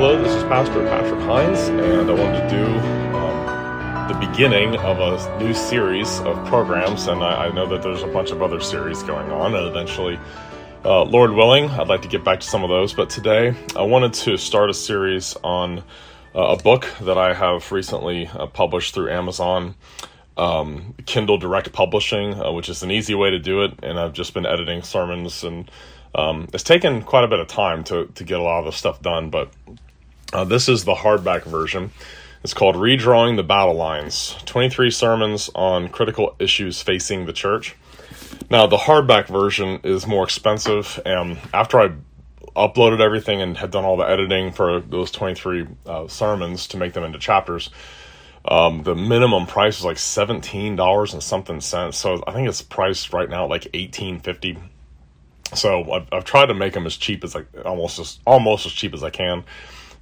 Hello, 0.00 0.22
this 0.22 0.34
is 0.34 0.42
Pastor 0.44 0.82
Patrick 0.86 1.20
Hines, 1.20 1.68
and 1.68 2.10
I 2.10 2.14
wanted 2.14 2.48
to 2.48 2.48
do 2.48 2.64
um, 3.14 4.08
the 4.08 4.26
beginning 4.26 4.74
of 4.76 4.98
a 4.98 5.38
new 5.38 5.52
series 5.52 6.20
of 6.20 6.42
programs. 6.46 7.06
And 7.06 7.22
I, 7.22 7.48
I, 7.48 7.52
know 7.52 7.66
that 7.66 7.82
there's 7.82 8.02
a 8.02 8.06
bunch 8.06 8.30
of 8.30 8.40
other 8.40 8.60
series 8.60 9.02
going 9.02 9.30
on, 9.30 9.54
and 9.54 9.66
eventually, 9.66 10.18
uh, 10.86 11.02
Lord 11.02 11.32
willing, 11.32 11.66
I'd 11.68 11.88
like 11.88 12.00
to 12.00 12.08
get 12.08 12.24
back 12.24 12.40
to 12.40 12.46
some 12.46 12.64
of 12.64 12.70
those. 12.70 12.94
But 12.94 13.10
today, 13.10 13.54
I 13.76 13.82
wanted 13.82 14.14
to 14.14 14.38
start 14.38 14.70
a 14.70 14.74
series 14.74 15.36
on 15.44 15.84
uh, 16.34 16.40
a 16.40 16.56
book 16.56 16.86
that 17.02 17.18
I 17.18 17.34
have 17.34 17.70
recently 17.70 18.26
uh, 18.28 18.46
published 18.46 18.94
through 18.94 19.10
Amazon. 19.10 19.74
Um, 20.40 20.94
Kindle 21.04 21.36
Direct 21.36 21.70
Publishing, 21.72 22.34
uh, 22.34 22.50
which 22.52 22.68
is 22.68 22.82
an 22.82 22.90
easy 22.90 23.14
way 23.14 23.30
to 23.30 23.38
do 23.38 23.62
it, 23.62 23.74
and 23.82 23.98
I've 23.98 24.14
just 24.14 24.32
been 24.32 24.46
editing 24.46 24.82
sermons 24.82 25.44
and 25.44 25.70
um, 26.14 26.48
it's 26.52 26.64
taken 26.64 27.02
quite 27.02 27.24
a 27.24 27.28
bit 27.28 27.38
of 27.38 27.46
time 27.46 27.84
to, 27.84 28.06
to 28.06 28.24
get 28.24 28.38
a 28.38 28.42
lot 28.42 28.60
of 28.60 28.64
the 28.64 28.72
stuff 28.72 29.00
done, 29.00 29.30
but 29.30 29.50
uh, 30.32 30.44
this 30.44 30.68
is 30.68 30.84
the 30.84 30.94
hardback 30.94 31.44
version. 31.44 31.90
It's 32.42 32.54
called 32.54 32.74
Redrawing 32.74 33.36
the 33.36 33.42
Battle 33.42 33.74
Lines 33.74 34.34
23 34.46 34.90
Sermons 34.90 35.50
on 35.54 35.88
Critical 35.88 36.34
Issues 36.38 36.80
Facing 36.80 37.26
the 37.26 37.32
Church. 37.32 37.76
Now, 38.50 38.66
the 38.66 38.76
hardback 38.76 39.28
version 39.28 39.80
is 39.84 40.06
more 40.06 40.24
expensive, 40.24 40.98
and 41.04 41.38
after 41.52 41.80
I 41.80 41.92
uploaded 42.56 43.00
everything 43.00 43.40
and 43.40 43.56
had 43.56 43.70
done 43.70 43.84
all 43.84 43.96
the 43.96 44.08
editing 44.08 44.52
for 44.52 44.80
those 44.80 45.10
23 45.10 45.66
uh, 45.86 46.08
sermons 46.08 46.66
to 46.68 46.76
make 46.76 46.94
them 46.94 47.04
into 47.04 47.18
chapters, 47.18 47.70
um, 48.44 48.82
the 48.82 48.94
minimum 48.94 49.46
price 49.46 49.78
is 49.78 49.84
like 49.84 49.98
$17 49.98 51.12
and 51.12 51.22
something 51.22 51.60
cents. 51.60 51.98
So 51.98 52.22
I 52.26 52.32
think 52.32 52.48
it's 52.48 52.62
priced 52.62 53.12
right 53.12 53.28
now 53.28 53.44
at 53.44 53.50
like 53.50 53.62
18.50. 53.72 54.58
So 55.54 55.92
I've, 55.92 56.08
I've 56.12 56.24
tried 56.24 56.46
to 56.46 56.54
make 56.54 56.72
them 56.72 56.86
as 56.86 56.96
cheap 56.96 57.24
as 57.24 57.36
I 57.36 57.42
almost 57.64 57.98
as 57.98 58.18
almost 58.24 58.66
as 58.66 58.72
cheap 58.72 58.94
as 58.94 59.02
I 59.02 59.10
can. 59.10 59.44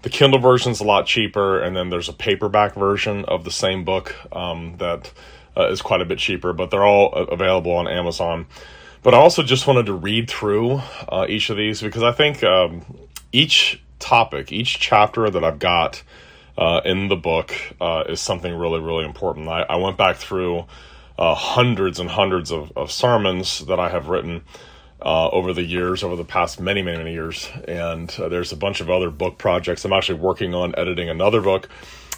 The 0.02 0.10
Kindle 0.10 0.38
version 0.38 0.70
is 0.70 0.80
a 0.80 0.84
lot 0.84 1.06
cheaper, 1.06 1.60
and 1.60 1.74
then 1.74 1.90
there's 1.90 2.08
a 2.08 2.12
paperback 2.12 2.74
version 2.74 3.24
of 3.24 3.42
the 3.42 3.50
same 3.50 3.84
book 3.84 4.14
um, 4.30 4.76
that 4.78 5.12
uh, 5.56 5.68
is 5.68 5.82
quite 5.82 6.00
a 6.00 6.04
bit 6.04 6.18
cheaper, 6.18 6.52
but 6.52 6.70
they're 6.70 6.86
all 6.86 7.12
available 7.12 7.72
on 7.72 7.88
Amazon. 7.88 8.46
But 9.02 9.14
I 9.14 9.16
also 9.16 9.42
just 9.42 9.66
wanted 9.66 9.86
to 9.86 9.94
read 9.94 10.30
through 10.30 10.80
uh, 11.08 11.26
each 11.28 11.50
of 11.50 11.56
these 11.56 11.80
because 11.80 12.02
I 12.02 12.12
think 12.12 12.44
um, 12.44 12.84
each 13.32 13.82
topic, 13.98 14.52
each 14.52 14.78
chapter 14.78 15.30
that 15.30 15.42
I've 15.42 15.58
got 15.58 16.02
uh, 16.58 16.80
in 16.84 17.06
the 17.06 17.16
book 17.16 17.54
uh, 17.80 18.02
is 18.08 18.20
something 18.20 18.52
really, 18.52 18.80
really 18.80 19.04
important. 19.04 19.48
I, 19.48 19.62
I 19.62 19.76
went 19.76 19.96
back 19.96 20.16
through 20.16 20.66
uh, 21.16 21.34
hundreds 21.34 22.00
and 22.00 22.10
hundreds 22.10 22.50
of, 22.50 22.72
of 22.76 22.90
sermons 22.90 23.60
that 23.66 23.78
I 23.78 23.88
have 23.88 24.08
written 24.08 24.42
uh, 25.00 25.28
over 25.28 25.52
the 25.52 25.62
years, 25.62 26.02
over 26.02 26.16
the 26.16 26.24
past 26.24 26.60
many, 26.60 26.82
many, 26.82 26.98
many 26.98 27.12
years. 27.12 27.48
And 27.68 28.12
uh, 28.18 28.28
there's 28.28 28.50
a 28.50 28.56
bunch 28.56 28.80
of 28.80 28.90
other 28.90 29.08
book 29.08 29.38
projects. 29.38 29.84
I'm 29.84 29.92
actually 29.92 30.18
working 30.18 30.52
on 30.52 30.74
editing 30.76 31.08
another 31.08 31.40
book. 31.40 31.68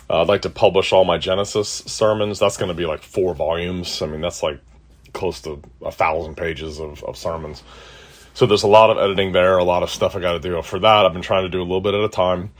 Uh, 0.08 0.22
I'd 0.22 0.28
like 0.28 0.42
to 0.42 0.50
publish 0.50 0.90
all 0.90 1.04
my 1.04 1.18
Genesis 1.18 1.68
sermons. 1.68 2.38
That's 2.38 2.56
going 2.56 2.70
to 2.70 2.74
be 2.74 2.86
like 2.86 3.02
four 3.02 3.34
volumes. 3.34 4.00
I 4.00 4.06
mean, 4.06 4.22
that's 4.22 4.42
like 4.42 4.58
close 5.12 5.42
to 5.42 5.60
a 5.82 5.92
thousand 5.92 6.36
pages 6.36 6.80
of, 6.80 7.04
of 7.04 7.18
sermons. 7.18 7.62
So 8.32 8.46
there's 8.46 8.62
a 8.62 8.68
lot 8.68 8.88
of 8.88 8.96
editing 8.96 9.32
there, 9.32 9.58
a 9.58 9.64
lot 9.64 9.82
of 9.82 9.90
stuff 9.90 10.16
I 10.16 10.20
got 10.20 10.32
to 10.32 10.40
do. 10.40 10.62
For 10.62 10.78
that, 10.78 11.04
I've 11.04 11.12
been 11.12 11.20
trying 11.20 11.42
to 11.42 11.50
do 11.50 11.60
a 11.60 11.62
little 11.62 11.82
bit 11.82 11.92
at 11.92 12.00
a 12.02 12.08
time. 12.08 12.52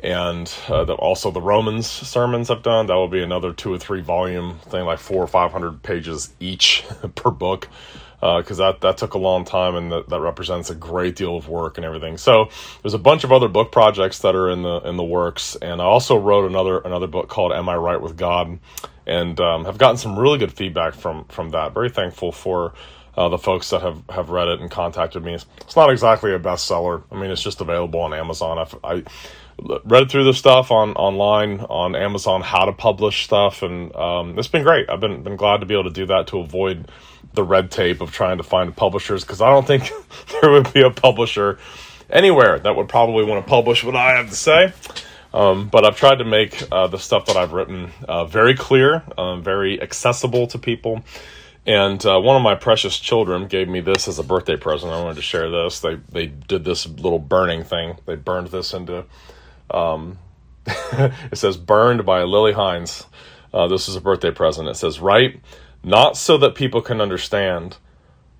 And 0.00 0.52
uh, 0.68 0.84
the, 0.84 0.94
also 0.94 1.30
the 1.30 1.40
Romans 1.40 1.86
sermons 1.86 2.50
I've 2.50 2.62
done, 2.62 2.86
that 2.86 2.94
will 2.94 3.08
be 3.08 3.22
another 3.22 3.52
two 3.52 3.72
or 3.72 3.78
three 3.78 4.02
volume 4.02 4.58
thing, 4.58 4.84
like 4.84 4.98
four 4.98 5.22
or 5.22 5.26
500 5.26 5.82
pages 5.82 6.34
each 6.38 6.84
per 7.14 7.30
book 7.30 7.68
because 8.20 8.58
uh, 8.60 8.72
that 8.72 8.80
that 8.80 8.96
took 8.96 9.14
a 9.14 9.18
long 9.18 9.44
time 9.44 9.74
and 9.74 9.92
that, 9.92 10.08
that 10.08 10.20
represents 10.20 10.70
a 10.70 10.74
great 10.74 11.16
deal 11.16 11.36
of 11.36 11.48
work 11.48 11.76
and 11.76 11.84
everything. 11.84 12.16
So 12.16 12.48
there's 12.82 12.94
a 12.94 12.98
bunch 12.98 13.24
of 13.24 13.32
other 13.32 13.48
book 13.48 13.72
projects 13.72 14.20
that 14.20 14.34
are 14.34 14.50
in 14.50 14.62
the 14.62 14.80
in 14.80 14.96
the 14.96 15.04
works, 15.04 15.56
and 15.56 15.80
I 15.80 15.84
also 15.84 16.16
wrote 16.18 16.48
another 16.48 16.78
another 16.78 17.06
book 17.06 17.28
called 17.28 17.52
"Am 17.52 17.68
I 17.68 17.76
Right 17.76 18.00
with 18.00 18.16
God," 18.16 18.58
and 19.06 19.38
um, 19.40 19.64
have 19.66 19.78
gotten 19.78 19.96
some 19.96 20.18
really 20.18 20.38
good 20.38 20.52
feedback 20.52 20.94
from 20.94 21.24
from 21.26 21.50
that. 21.50 21.74
Very 21.74 21.90
thankful 21.90 22.32
for. 22.32 22.74
Uh, 23.18 23.30
the 23.30 23.38
folks 23.38 23.70
that 23.70 23.80
have, 23.80 24.02
have 24.10 24.28
read 24.28 24.46
it 24.46 24.60
and 24.60 24.70
contacted 24.70 25.24
me. 25.24 25.32
It's, 25.32 25.46
it's, 25.62 25.74
not 25.74 25.90
exactly 25.90 26.34
a 26.34 26.38
bestseller. 26.38 27.02
I 27.10 27.18
mean, 27.18 27.30
it's 27.30 27.42
just 27.42 27.62
available 27.62 28.00
on 28.00 28.12
Amazon. 28.12 28.58
I've, 28.58 28.74
I 28.84 29.04
read 29.84 30.10
through 30.10 30.24
the 30.24 30.34
stuff 30.34 30.70
on 30.70 30.92
online 30.92 31.60
on 31.60 31.96
Amazon 31.96 32.42
how 32.42 32.64
to 32.66 32.72
publish 32.72 33.24
stuff, 33.24 33.62
and 33.62 33.94
um, 33.96 34.38
it's 34.38 34.48
been 34.48 34.62
great. 34.62 34.88
I've 34.90 35.00
been 35.00 35.22
been 35.22 35.36
glad 35.36 35.60
to 35.60 35.66
be 35.66 35.74
able 35.74 35.84
to 35.84 35.90
do 35.90 36.06
that 36.06 36.28
to 36.28 36.38
avoid 36.38 36.90
the 37.34 37.42
red 37.42 37.70
tape 37.70 38.00
of 38.00 38.12
trying 38.12 38.38
to 38.38 38.42
find 38.42 38.74
publishers 38.76 39.24
because 39.24 39.40
I 39.40 39.50
don't 39.50 39.66
think 39.66 39.90
there 40.40 40.50
would 40.50 40.72
be 40.72 40.82
a 40.82 40.90
publisher 40.90 41.58
anywhere 42.10 42.58
that 42.58 42.76
would 42.76 42.88
probably 42.88 43.24
want 43.24 43.44
to 43.44 43.48
publish 43.48 43.84
what 43.84 43.96
I 43.96 44.16
have 44.16 44.30
to 44.30 44.36
say. 44.36 44.72
Um, 45.34 45.68
but 45.68 45.84
I've 45.84 45.96
tried 45.96 46.16
to 46.16 46.24
make 46.24 46.62
uh, 46.72 46.86
the 46.86 46.98
stuff 46.98 47.26
that 47.26 47.36
I've 47.36 47.52
written 47.52 47.90
uh, 48.08 48.24
very 48.24 48.54
clear, 48.54 49.02
uh, 49.18 49.36
very 49.36 49.80
accessible 49.82 50.46
to 50.48 50.58
people. 50.58 51.04
And 51.66 52.04
uh, 52.06 52.20
one 52.20 52.36
of 52.36 52.42
my 52.42 52.54
precious 52.54 52.98
children 52.98 53.48
gave 53.48 53.68
me 53.68 53.80
this 53.80 54.06
as 54.06 54.18
a 54.18 54.22
birthday 54.22 54.56
present. 54.56 54.92
I 54.92 55.02
wanted 55.02 55.16
to 55.16 55.22
share 55.22 55.50
this. 55.50 55.80
They 55.80 55.96
they 56.10 56.26
did 56.26 56.64
this 56.64 56.86
little 56.86 57.18
burning 57.18 57.64
thing. 57.64 57.98
They 58.06 58.14
burned 58.14 58.48
this 58.48 58.72
into. 58.72 59.04
Um, 59.70 60.18
it 60.66 61.36
says 61.36 61.56
burned 61.56 62.04
by 62.04 62.22
Lily 62.22 62.52
Hines. 62.52 63.04
Uh, 63.52 63.68
this 63.68 63.88
is 63.88 63.96
a 63.96 64.00
birthday 64.00 64.30
present. 64.30 64.68
It 64.68 64.74
says 64.74 65.00
right 65.00 65.40
not 65.86 66.16
so 66.16 66.36
that 66.38 66.56
people 66.56 66.82
can 66.82 67.00
understand, 67.00 67.76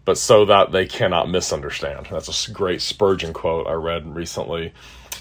but 0.04 0.19
so 0.19 0.44
that 0.47 0.72
they 0.72 0.84
cannot 0.84 1.31
misunderstand. 1.31 2.09
That's 2.10 2.48
a 2.48 2.53
great 2.53 2.82
Spurgeon 2.82 3.32
quote 3.32 3.69
I 3.69 3.75
read 3.75 4.16
recently 4.16 4.72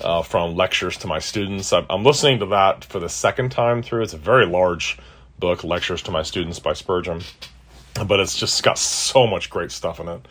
uh, 0.02 0.24
from 0.24 0.56
lectures 0.56 0.98
to 0.98 1.08
my 1.08 1.20
students. 1.20 1.72
I'm 1.72 2.04
listening 2.04 2.40
to 2.40 2.48
that 2.48 2.84
for 2.84 3.00
the 3.00 3.10
second 3.10 3.52
time 3.52 3.84
through. 3.84 4.02
It's 4.02 4.14
a 4.14 4.18
very 4.18 4.48
large 4.48 4.98
book, 5.38 5.64
Lectures 5.64 6.02
to 6.04 6.12
My 6.12 6.24
Students 6.24 6.60
by 6.60 6.74
Spurgeon, 6.74 7.22
but 8.08 8.20
it's 8.20 8.38
just 8.38 8.64
got 8.64 8.80
so 8.80 9.28
much 9.28 9.52
great 9.52 9.72
stuff 9.72 10.00
in 10.00 10.08
it. 10.08 10.28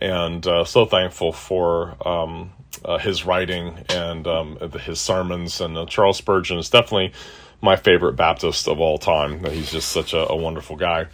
And 0.00 0.46
uh, 0.46 0.64
so 0.64 0.86
thankful 0.86 1.32
for 1.32 1.96
um, 2.06 2.52
uh, 2.86 2.98
his 2.98 3.26
writing 3.26 3.84
and 3.90 4.26
um, 4.26 4.56
his 4.80 5.00
sermons. 5.00 5.60
And 5.60 5.76
uh, 5.76 5.86
Charles 5.86 6.16
Spurgeon 6.16 6.58
is 6.58 6.70
definitely 6.70 7.12
my 7.60 7.76
favorite 7.76 8.14
Baptist 8.14 8.68
of 8.68 8.80
all 8.80 8.96
time. 8.96 9.44
He's 9.44 9.70
just 9.70 9.90
such 9.90 10.14
a, 10.14 10.28
a 10.30 10.36
wonderful 10.36 10.76
guy 10.76 11.08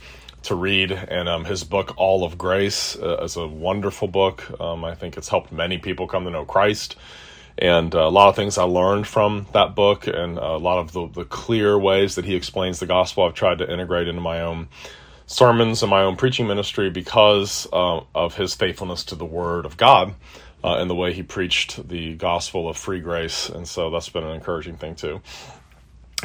to 0.44 0.54
read, 0.54 0.90
and 0.90 1.28
um, 1.28 1.44
his 1.44 1.64
book 1.64 1.94
All 1.96 2.24
of 2.24 2.36
Grace 2.36 2.96
uh, 2.96 3.22
is 3.22 3.36
a 3.36 3.46
wonderful 3.46 4.08
book. 4.08 4.60
Um, 4.60 4.84
I 4.84 4.94
think 4.94 5.16
it's 5.16 5.28
helped 5.28 5.52
many 5.52 5.78
people 5.78 6.08
come 6.08 6.24
to 6.24 6.30
know 6.30 6.44
Christ, 6.44 6.96
and 7.58 7.94
uh, 7.94 8.00
a 8.00 8.10
lot 8.10 8.28
of 8.28 8.36
things 8.36 8.58
I 8.58 8.64
learned 8.64 9.06
from 9.06 9.46
that 9.52 9.76
book, 9.76 10.08
and 10.08 10.38
a 10.38 10.56
lot 10.56 10.78
of 10.78 10.92
the, 10.92 11.08
the 11.08 11.24
clear 11.24 11.78
ways 11.78 12.16
that 12.16 12.24
he 12.24 12.34
explains 12.34 12.80
the 12.80 12.86
gospel. 12.86 13.24
I've 13.24 13.34
tried 13.34 13.58
to 13.58 13.72
integrate 13.72 14.08
into 14.08 14.20
my 14.20 14.42
own 14.42 14.68
sermons 15.26 15.82
and 15.82 15.90
my 15.90 16.02
own 16.02 16.16
preaching 16.16 16.48
ministry 16.48 16.90
because 16.90 17.68
uh, 17.72 18.00
of 18.14 18.34
his 18.34 18.54
faithfulness 18.54 19.04
to 19.04 19.14
the 19.14 19.24
Word 19.24 19.64
of 19.64 19.76
God. 19.76 20.14
Uh, 20.64 20.76
and 20.76 20.88
the 20.88 20.94
way 20.94 21.12
he 21.12 21.22
preached 21.22 21.88
the 21.88 22.14
gospel 22.14 22.68
of 22.68 22.76
free 22.76 23.00
grace. 23.00 23.48
And 23.48 23.66
so 23.66 23.90
that's 23.90 24.08
been 24.08 24.24
an 24.24 24.34
encouraging 24.34 24.76
thing 24.76 24.94
too. 24.94 25.20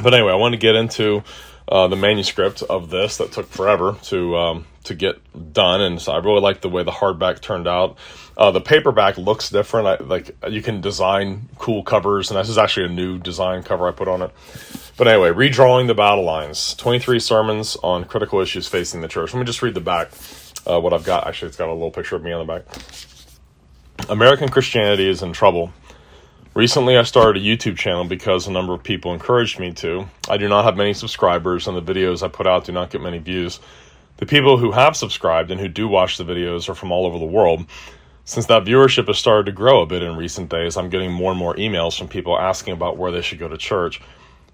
But 0.01 0.13
anyway, 0.13 0.31
I 0.31 0.35
want 0.35 0.53
to 0.53 0.59
get 0.59 0.75
into 0.75 1.23
uh, 1.67 1.87
the 1.87 1.95
manuscript 1.95 2.61
of 2.61 2.89
this 2.91 3.17
that 3.17 3.31
took 3.31 3.47
forever 3.47 3.95
to 4.03 4.37
um, 4.37 4.65
to 4.83 4.93
get 4.93 5.17
done, 5.53 5.81
and 5.81 5.99
so 5.99 6.13
I 6.13 6.19
really 6.19 6.39
like 6.39 6.61
the 6.61 6.69
way 6.69 6.83
the 6.83 6.91
hardback 6.91 7.41
turned 7.41 7.67
out. 7.67 7.97
Uh, 8.37 8.51
the 8.51 8.61
paperback 8.61 9.17
looks 9.17 9.49
different. 9.49 9.87
I, 9.87 9.97
like 10.03 10.37
you 10.47 10.61
can 10.61 10.81
design 10.81 11.49
cool 11.57 11.83
covers, 11.83 12.29
and 12.29 12.39
this 12.39 12.47
is 12.47 12.57
actually 12.57 12.85
a 12.85 12.89
new 12.89 13.17
design 13.17 13.63
cover 13.63 13.87
I 13.87 13.91
put 13.91 14.07
on 14.07 14.21
it. 14.21 14.31
But 14.97 15.07
anyway, 15.07 15.31
redrawing 15.31 15.87
the 15.87 15.95
battle 15.95 16.23
lines: 16.23 16.75
twenty-three 16.75 17.19
sermons 17.19 17.75
on 17.83 18.05
critical 18.05 18.39
issues 18.39 18.67
facing 18.67 19.01
the 19.01 19.07
church. 19.07 19.33
Let 19.33 19.39
me 19.39 19.45
just 19.45 19.63
read 19.63 19.73
the 19.73 19.81
back. 19.81 20.11
Uh, 20.65 20.79
what 20.79 20.93
I've 20.93 21.05
got 21.05 21.25
actually, 21.27 21.47
it's 21.47 21.57
got 21.57 21.69
a 21.69 21.73
little 21.73 21.91
picture 21.91 22.15
of 22.15 22.23
me 22.23 22.31
on 22.31 22.45
the 22.45 22.53
back. 22.53 22.63
American 24.09 24.49
Christianity 24.49 25.09
is 25.09 25.21
in 25.21 25.33
trouble 25.33 25.71
Recently, 26.57 26.97
I 26.97 27.03
started 27.03 27.39
a 27.39 27.45
YouTube 27.45 27.77
channel 27.77 28.03
because 28.03 28.47
a 28.47 28.51
number 28.51 28.73
of 28.73 28.81
people 28.81 29.13
encouraged 29.13 29.59
me 29.59 29.73
to. 29.73 30.07
I 30.27 30.37
do 30.37 30.49
not 30.49 30.65
have 30.65 30.75
many 30.75 30.95
subscribers, 30.95 31.67
and 31.67 31.77
the 31.77 31.93
videos 31.93 32.23
I 32.23 32.29
put 32.29 32.47
out 32.47 32.65
do 32.65 32.71
not 32.71 32.89
get 32.89 32.99
many 32.99 33.19
views. 33.19 33.59
The 34.17 34.25
people 34.25 34.57
who 34.57 34.71
have 34.71 34.97
subscribed 34.97 35.51
and 35.51 35.61
who 35.61 35.67
do 35.67 35.87
watch 35.87 36.17
the 36.17 36.23
videos 36.23 36.67
are 36.67 36.73
from 36.73 36.91
all 36.91 37.05
over 37.05 37.19
the 37.19 37.25
world. 37.25 37.67
Since 38.25 38.47
that 38.47 38.63
viewership 38.63 39.05
has 39.05 39.19
started 39.19 39.45
to 39.45 39.51
grow 39.51 39.83
a 39.83 39.85
bit 39.85 40.01
in 40.01 40.15
recent 40.15 40.49
days, 40.49 40.77
I'm 40.77 40.89
getting 40.89 41.11
more 41.11 41.29
and 41.29 41.37
more 41.37 41.53
emails 41.57 41.95
from 41.95 42.07
people 42.07 42.39
asking 42.39 42.73
about 42.73 42.97
where 42.97 43.11
they 43.11 43.21
should 43.21 43.37
go 43.37 43.47
to 43.47 43.55
church. 43.55 44.01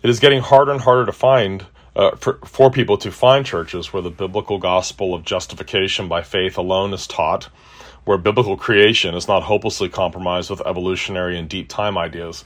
It 0.01 0.09
is 0.09 0.19
getting 0.19 0.41
harder 0.41 0.73
and 0.73 0.81
harder 0.81 1.05
to 1.05 1.13
find 1.13 1.65
uh, 1.95 2.17
for, 2.17 2.37
for 2.43 2.69
people 2.69 2.97
to 2.97 3.13
find 3.13 3.45
churches 3.45 3.93
where 3.93 4.03
the 4.03 4.11
biblical 4.11 4.57
gospel 4.57 5.13
of 5.13 5.23
justification 5.23 6.09
by 6.09 6.21
faith 6.21 6.57
alone 6.57 6.93
is 6.93 7.07
taught 7.07 7.47
where 8.05 8.17
biblical 8.17 8.57
creation 8.57 9.15
is 9.15 9.27
not 9.27 9.43
hopelessly 9.43 9.89
compromised 9.89 10.49
with 10.49 10.61
evolutionary 10.65 11.37
and 11.37 11.47
deep 11.49 11.69
time 11.69 11.97
ideas. 11.97 12.43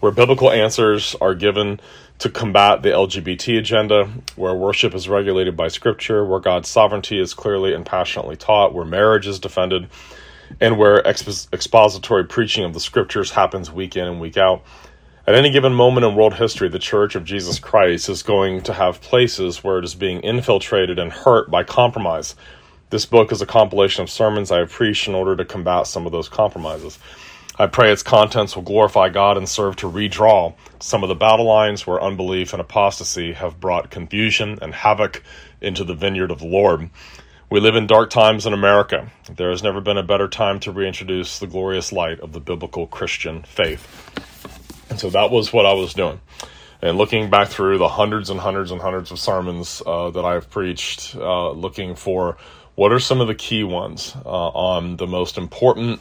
where 0.00 0.12
biblical 0.12 0.50
answers 0.50 1.16
are 1.20 1.34
given 1.34 1.80
to 2.18 2.28
combat 2.28 2.82
the 2.82 2.90
LGBT 2.90 3.58
agenda, 3.58 4.06
where 4.36 4.54
worship 4.54 4.94
is 4.94 5.08
regulated 5.08 5.56
by 5.56 5.68
scripture, 5.68 6.24
where 6.24 6.40
God's 6.40 6.68
sovereignty 6.68 7.20
is 7.20 7.34
clearly 7.34 7.74
and 7.74 7.84
passionately 7.84 8.36
taught, 8.36 8.74
where 8.74 8.84
marriage 8.84 9.26
is 9.26 9.38
defended, 9.38 9.88
and 10.60 10.78
where 10.78 11.00
expository 11.06 12.24
preaching 12.24 12.64
of 12.64 12.74
the 12.74 12.80
scriptures 12.80 13.32
happens 13.32 13.70
week 13.70 13.96
in 13.96 14.06
and 14.06 14.20
week 14.20 14.36
out. 14.36 14.62
At 15.26 15.34
any 15.34 15.50
given 15.50 15.74
moment 15.74 16.06
in 16.06 16.14
world 16.14 16.34
history, 16.34 16.68
the 16.70 16.78
Church 16.78 17.14
of 17.14 17.24
Jesus 17.24 17.58
Christ 17.58 18.08
is 18.08 18.22
going 18.22 18.62
to 18.62 18.72
have 18.72 19.02
places 19.02 19.62
where 19.62 19.78
it 19.78 19.84
is 19.84 19.94
being 19.94 20.20
infiltrated 20.22 20.98
and 20.98 21.12
hurt 21.12 21.50
by 21.50 21.64
compromise. 21.64 22.34
This 22.90 23.04
book 23.04 23.32
is 23.32 23.42
a 23.42 23.46
compilation 23.46 24.02
of 24.02 24.08
sermons 24.08 24.50
I 24.50 24.60
have 24.60 24.70
preached 24.70 25.08
in 25.08 25.14
order 25.14 25.36
to 25.36 25.44
combat 25.44 25.86
some 25.86 26.06
of 26.06 26.12
those 26.12 26.30
compromises. 26.30 26.98
I 27.58 27.66
pray 27.66 27.92
its 27.92 28.02
contents 28.02 28.56
will 28.56 28.62
glorify 28.62 29.10
God 29.10 29.36
and 29.36 29.46
serve 29.46 29.76
to 29.76 29.90
redraw 29.90 30.54
some 30.80 31.02
of 31.02 31.10
the 31.10 31.14
battle 31.14 31.44
lines 31.44 31.86
where 31.86 32.02
unbelief 32.02 32.54
and 32.54 32.62
apostasy 32.62 33.34
have 33.34 33.60
brought 33.60 33.90
confusion 33.90 34.58
and 34.62 34.72
havoc 34.72 35.22
into 35.60 35.84
the 35.84 35.94
vineyard 35.94 36.30
of 36.30 36.38
the 36.38 36.46
Lord. 36.46 36.88
We 37.50 37.60
live 37.60 37.76
in 37.76 37.86
dark 37.86 38.08
times 38.08 38.46
in 38.46 38.54
America. 38.54 39.10
There 39.36 39.50
has 39.50 39.62
never 39.62 39.82
been 39.82 39.98
a 39.98 40.02
better 40.02 40.28
time 40.28 40.58
to 40.60 40.72
reintroduce 40.72 41.40
the 41.40 41.46
glorious 41.46 41.92
light 41.92 42.20
of 42.20 42.32
the 42.32 42.40
biblical 42.40 42.86
Christian 42.86 43.42
faith. 43.42 43.86
And 44.88 44.98
so 44.98 45.10
that 45.10 45.30
was 45.30 45.52
what 45.52 45.66
I 45.66 45.74
was 45.74 45.92
doing. 45.92 46.20
And 46.80 46.96
looking 46.96 47.28
back 47.28 47.48
through 47.48 47.78
the 47.78 47.88
hundreds 47.88 48.30
and 48.30 48.38
hundreds 48.38 48.70
and 48.70 48.80
hundreds 48.80 49.10
of 49.10 49.18
sermons 49.18 49.82
uh, 49.84 50.10
that 50.10 50.24
I've 50.24 50.48
preached, 50.48 51.16
uh, 51.16 51.50
looking 51.50 51.96
for 51.96 52.38
what 52.78 52.92
are 52.92 53.00
some 53.00 53.20
of 53.20 53.26
the 53.26 53.34
key 53.34 53.64
ones 53.64 54.14
uh, 54.24 54.28
on 54.28 54.96
the 54.98 55.06
most 55.08 55.36
important 55.36 56.00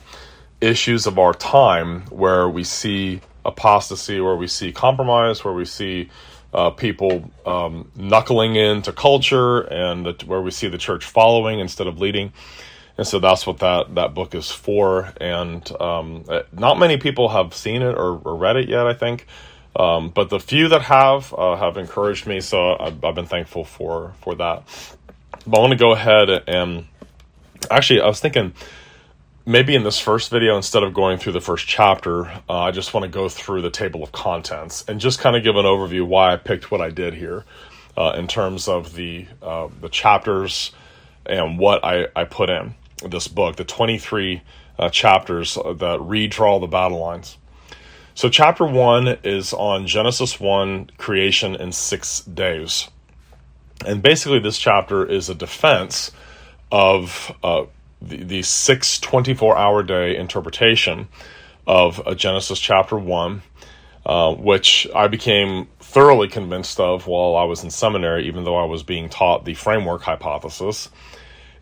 issues 0.62 1.08
of 1.08 1.18
our 1.18 1.34
time 1.34 2.02
where 2.12 2.48
we 2.48 2.64
see 2.64 3.20
apostasy, 3.44 4.22
where 4.22 4.36
we 4.36 4.46
see 4.46 4.72
compromise, 4.72 5.44
where 5.44 5.56
we 5.56 5.66
see 5.66 6.12
uh, 6.54 6.70
people 6.70 7.32
um, 7.48 7.92
knuckling 7.96 8.56
into 8.56 8.94
culture, 8.94 9.62
and 9.62 10.06
the, 10.06 10.26
where 10.28 10.40
we 10.40 10.52
see 10.52 10.68
the 10.68 10.78
church 10.78 11.04
following 11.04 11.60
instead 11.60 11.88
of 11.88 11.98
leading. 12.00 12.32
And 12.96 13.08
so 13.08 13.18
that's 13.18 13.48
what 13.48 13.58
that, 13.58 13.96
that 13.96 14.14
book 14.14 14.36
is 14.36 14.52
for. 14.52 15.12
And 15.20 15.68
um, 15.82 16.26
uh, 16.30 16.44
not 16.52 16.78
many 16.78 16.98
people 16.98 17.30
have 17.30 17.56
seen 17.56 17.82
it 17.82 17.96
or, 17.96 18.20
or 18.20 18.36
read 18.36 18.56
it 18.56 18.70
yet, 18.70 18.86
I 18.86 18.94
think. 18.94 19.26
Um, 19.76 20.10
but 20.10 20.30
the 20.30 20.40
few 20.40 20.68
that 20.68 20.84
have 20.84 21.34
uh, 21.34 21.56
have 21.56 21.78
encouraged 21.78 22.28
me, 22.28 22.40
so 22.40 22.78
I've, 22.80 23.04
I've, 23.04 23.16
been 23.16 23.26
thankful 23.26 23.64
for 23.64 24.14
for 24.22 24.36
that. 24.36 24.64
But 25.48 25.60
I 25.60 25.62
want 25.62 25.72
to 25.72 25.78
go 25.78 25.94
ahead 25.94 26.30
and 26.30 26.88
actually, 27.72 28.02
I 28.02 28.08
was 28.08 28.20
thinking 28.20 28.54
maybe 29.46 29.76
in 29.76 29.84
this 29.84 29.98
first 29.98 30.30
video, 30.30 30.58
instead 30.58 30.84
of 30.84 30.94
going 30.94 31.18
through 31.18 31.32
the 31.32 31.42
first 31.42 31.66
chapter, 31.66 32.26
uh, 32.50 32.64
I 32.64 32.72
just 32.72 32.94
want 32.94 33.06
to 33.06 33.10
go 33.10 33.30
through 33.30 33.62
the 33.62 33.70
table 33.70 34.04
of 34.04 34.12
contents 34.12 34.84
and 34.90 35.00
just 35.00 35.20
kind 35.20 35.38
of 35.38 35.44
give 35.44 35.56
an 35.56 35.64
overview 35.64 36.06
why 36.06 36.34
I 36.34 36.36
picked 36.36 36.70
what 36.70 36.82
I 36.82 36.90
did 36.90 37.14
here 37.14 37.46
uh, 37.96 38.14
in 38.18 38.28
terms 38.28 38.68
of 38.68 38.94
the 38.94 39.26
uh, 39.42 39.70
the 39.80 39.88
chapters 39.88 40.74
and 41.26 41.58
what 41.58 41.84
I, 41.84 42.08
I 42.14 42.26
put 42.26 42.50
in 42.50 42.76
this 43.10 43.30
book, 43.30 43.56
the 43.56 43.64
23 43.64 44.42
uh, 44.78 44.90
chapters 44.90 45.56
that 45.56 46.00
redraw 46.00 46.60
the 46.60 46.68
battle 46.68 47.00
lines. 47.00 47.38
So, 48.16 48.30
chapter 48.30 48.66
one 48.66 49.08
is 49.24 49.54
on 49.54 49.88
Genesis 49.88 50.40
1 50.40 50.92
creation 50.98 51.56
in 51.56 51.72
six 51.72 52.22
days. 52.22 52.90
And 53.86 54.02
basically, 54.02 54.40
this 54.40 54.58
chapter 54.58 55.06
is 55.06 55.30
a 55.30 55.36
defense 55.36 56.12
of 56.72 57.32
uh, 57.44 57.66
the, 58.02 58.24
the 58.24 58.42
six 58.42 59.00
24 59.00 59.58
hour 59.58 59.84
day 59.84 60.16
interpretation 60.18 61.08
of 61.66 62.06
uh, 62.08 62.16
Genesis 62.16 62.60
chapter 62.60 62.98
1, 62.98 63.42
uh, 64.06 64.34
which 64.36 64.88
I 64.96 65.08
became 65.08 65.68
thoroughly 65.80 66.28
convinced 66.28 66.80
of 66.80 67.08
while 67.08 67.36
I 67.36 67.44
was 67.44 67.64
in 67.64 67.70
seminary, 67.70 68.28
even 68.28 68.44
though 68.44 68.58
I 68.58 68.66
was 68.66 68.84
being 68.84 69.10
taught 69.10 69.46
the 69.46 69.54
framework 69.54 70.02
hypothesis. 70.02 70.90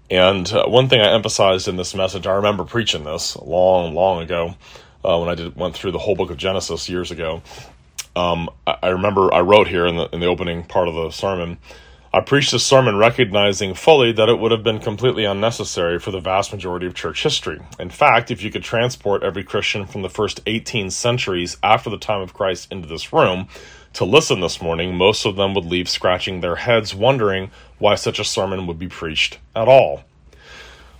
And 0.10 0.52
uh, 0.52 0.66
one 0.68 0.88
thing 0.88 1.02
I 1.02 1.12
emphasized 1.12 1.68
in 1.68 1.78
this 1.78 1.96
message, 1.96 2.28
I 2.28 2.36
remember 2.36 2.64
preaching 2.64 3.04
this 3.04 3.36
long, 3.38 3.96
long 3.96 4.22
ago 4.22 4.56
uh, 5.04 5.18
when 5.18 5.30
I 5.30 5.36
did 5.36 5.56
went 5.56 5.76
through 5.76 5.92
the 5.92 6.00
whole 6.00 6.16
book 6.16 6.30
of 6.30 6.38
Genesis 6.38 6.90
years 6.90 7.12
ago. 7.12 7.42
Um, 8.16 8.50
I, 8.66 8.78
I, 8.84 8.88
remember 8.90 9.34
I 9.34 9.42
wrote 9.42 9.68
here 9.68 9.86
in 9.86 9.98
the 9.98 10.08
in 10.10 10.20
the 10.20 10.28
opening 10.28 10.64
part 10.64 10.88
of 10.88 10.96
the 10.96 11.12
sermon. 11.12 11.58
I 12.16 12.22
preached 12.22 12.54
this 12.54 12.66
sermon 12.66 12.96
recognizing 12.96 13.74
fully 13.74 14.14
that 14.14 14.30
it 14.30 14.40
would 14.40 14.54
have 14.54 14.64
been 14.64 14.80
completely 14.80 15.26
unnecessary 15.26 16.00
for 16.00 16.12
the 16.12 16.22
vast 16.22 16.54
majority 16.54 16.86
of 16.86 16.94
church 16.94 17.22
history. 17.22 17.60
In 17.78 17.90
fact, 17.90 18.32
if 18.32 18.42
you 18.42 18.50
could 18.50 18.64
transport 18.64 19.22
every 19.22 19.44
Christian 19.44 19.86
from 19.86 20.02
the 20.02 20.10
first 20.10 20.40
18 20.46 20.92
centuries 20.92 21.58
after 21.62 21.90
the 21.90 21.98
time 21.98 22.22
of 22.22 22.34
Christ 22.34 22.72
into 22.72 22.88
this 22.88 23.12
room 23.12 23.50
to 23.92 24.06
listen 24.06 24.40
this 24.40 24.62
morning, 24.62 24.96
most 24.96 25.26
of 25.26 25.36
them 25.36 25.54
would 25.56 25.66
leave 25.66 25.90
scratching 25.90 26.40
their 26.40 26.56
heads, 26.56 26.96
wondering 26.96 27.52
why 27.80 27.96
such 27.96 28.18
a 28.18 28.24
sermon 28.24 28.66
would 28.66 28.80
be 28.80 28.88
preached 28.88 29.40
at 29.54 29.68
all. 29.68 30.06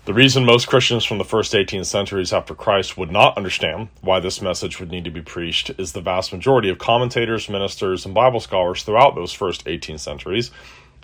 The 0.04 0.14
reason 0.14 0.44
most 0.46 0.68
Christians 0.68 1.06
from 1.06 1.18
the 1.18 1.24
first 1.24 1.56
18 1.56 1.86
centuries 1.86 2.34
after 2.34 2.54
Christ 2.54 2.98
would 2.98 3.10
not 3.10 3.38
understand 3.38 3.88
why 4.02 4.20
this 4.20 4.42
message 4.42 4.82
would 4.82 4.92
need 4.92 5.06
to 5.06 5.12
be 5.12 5.22
preached 5.22 5.72
is 5.80 5.94
the 5.94 6.02
vast 6.02 6.34
majority 6.34 6.70
of 6.70 6.78
commentators, 6.78 7.50
ministers, 7.50 8.06
and 8.06 8.14
Bible 8.14 8.42
scholars 8.42 8.84
throughout 8.84 9.16
those 9.16 9.34
first 9.34 9.64
18 9.66 9.98
centuries 9.98 10.52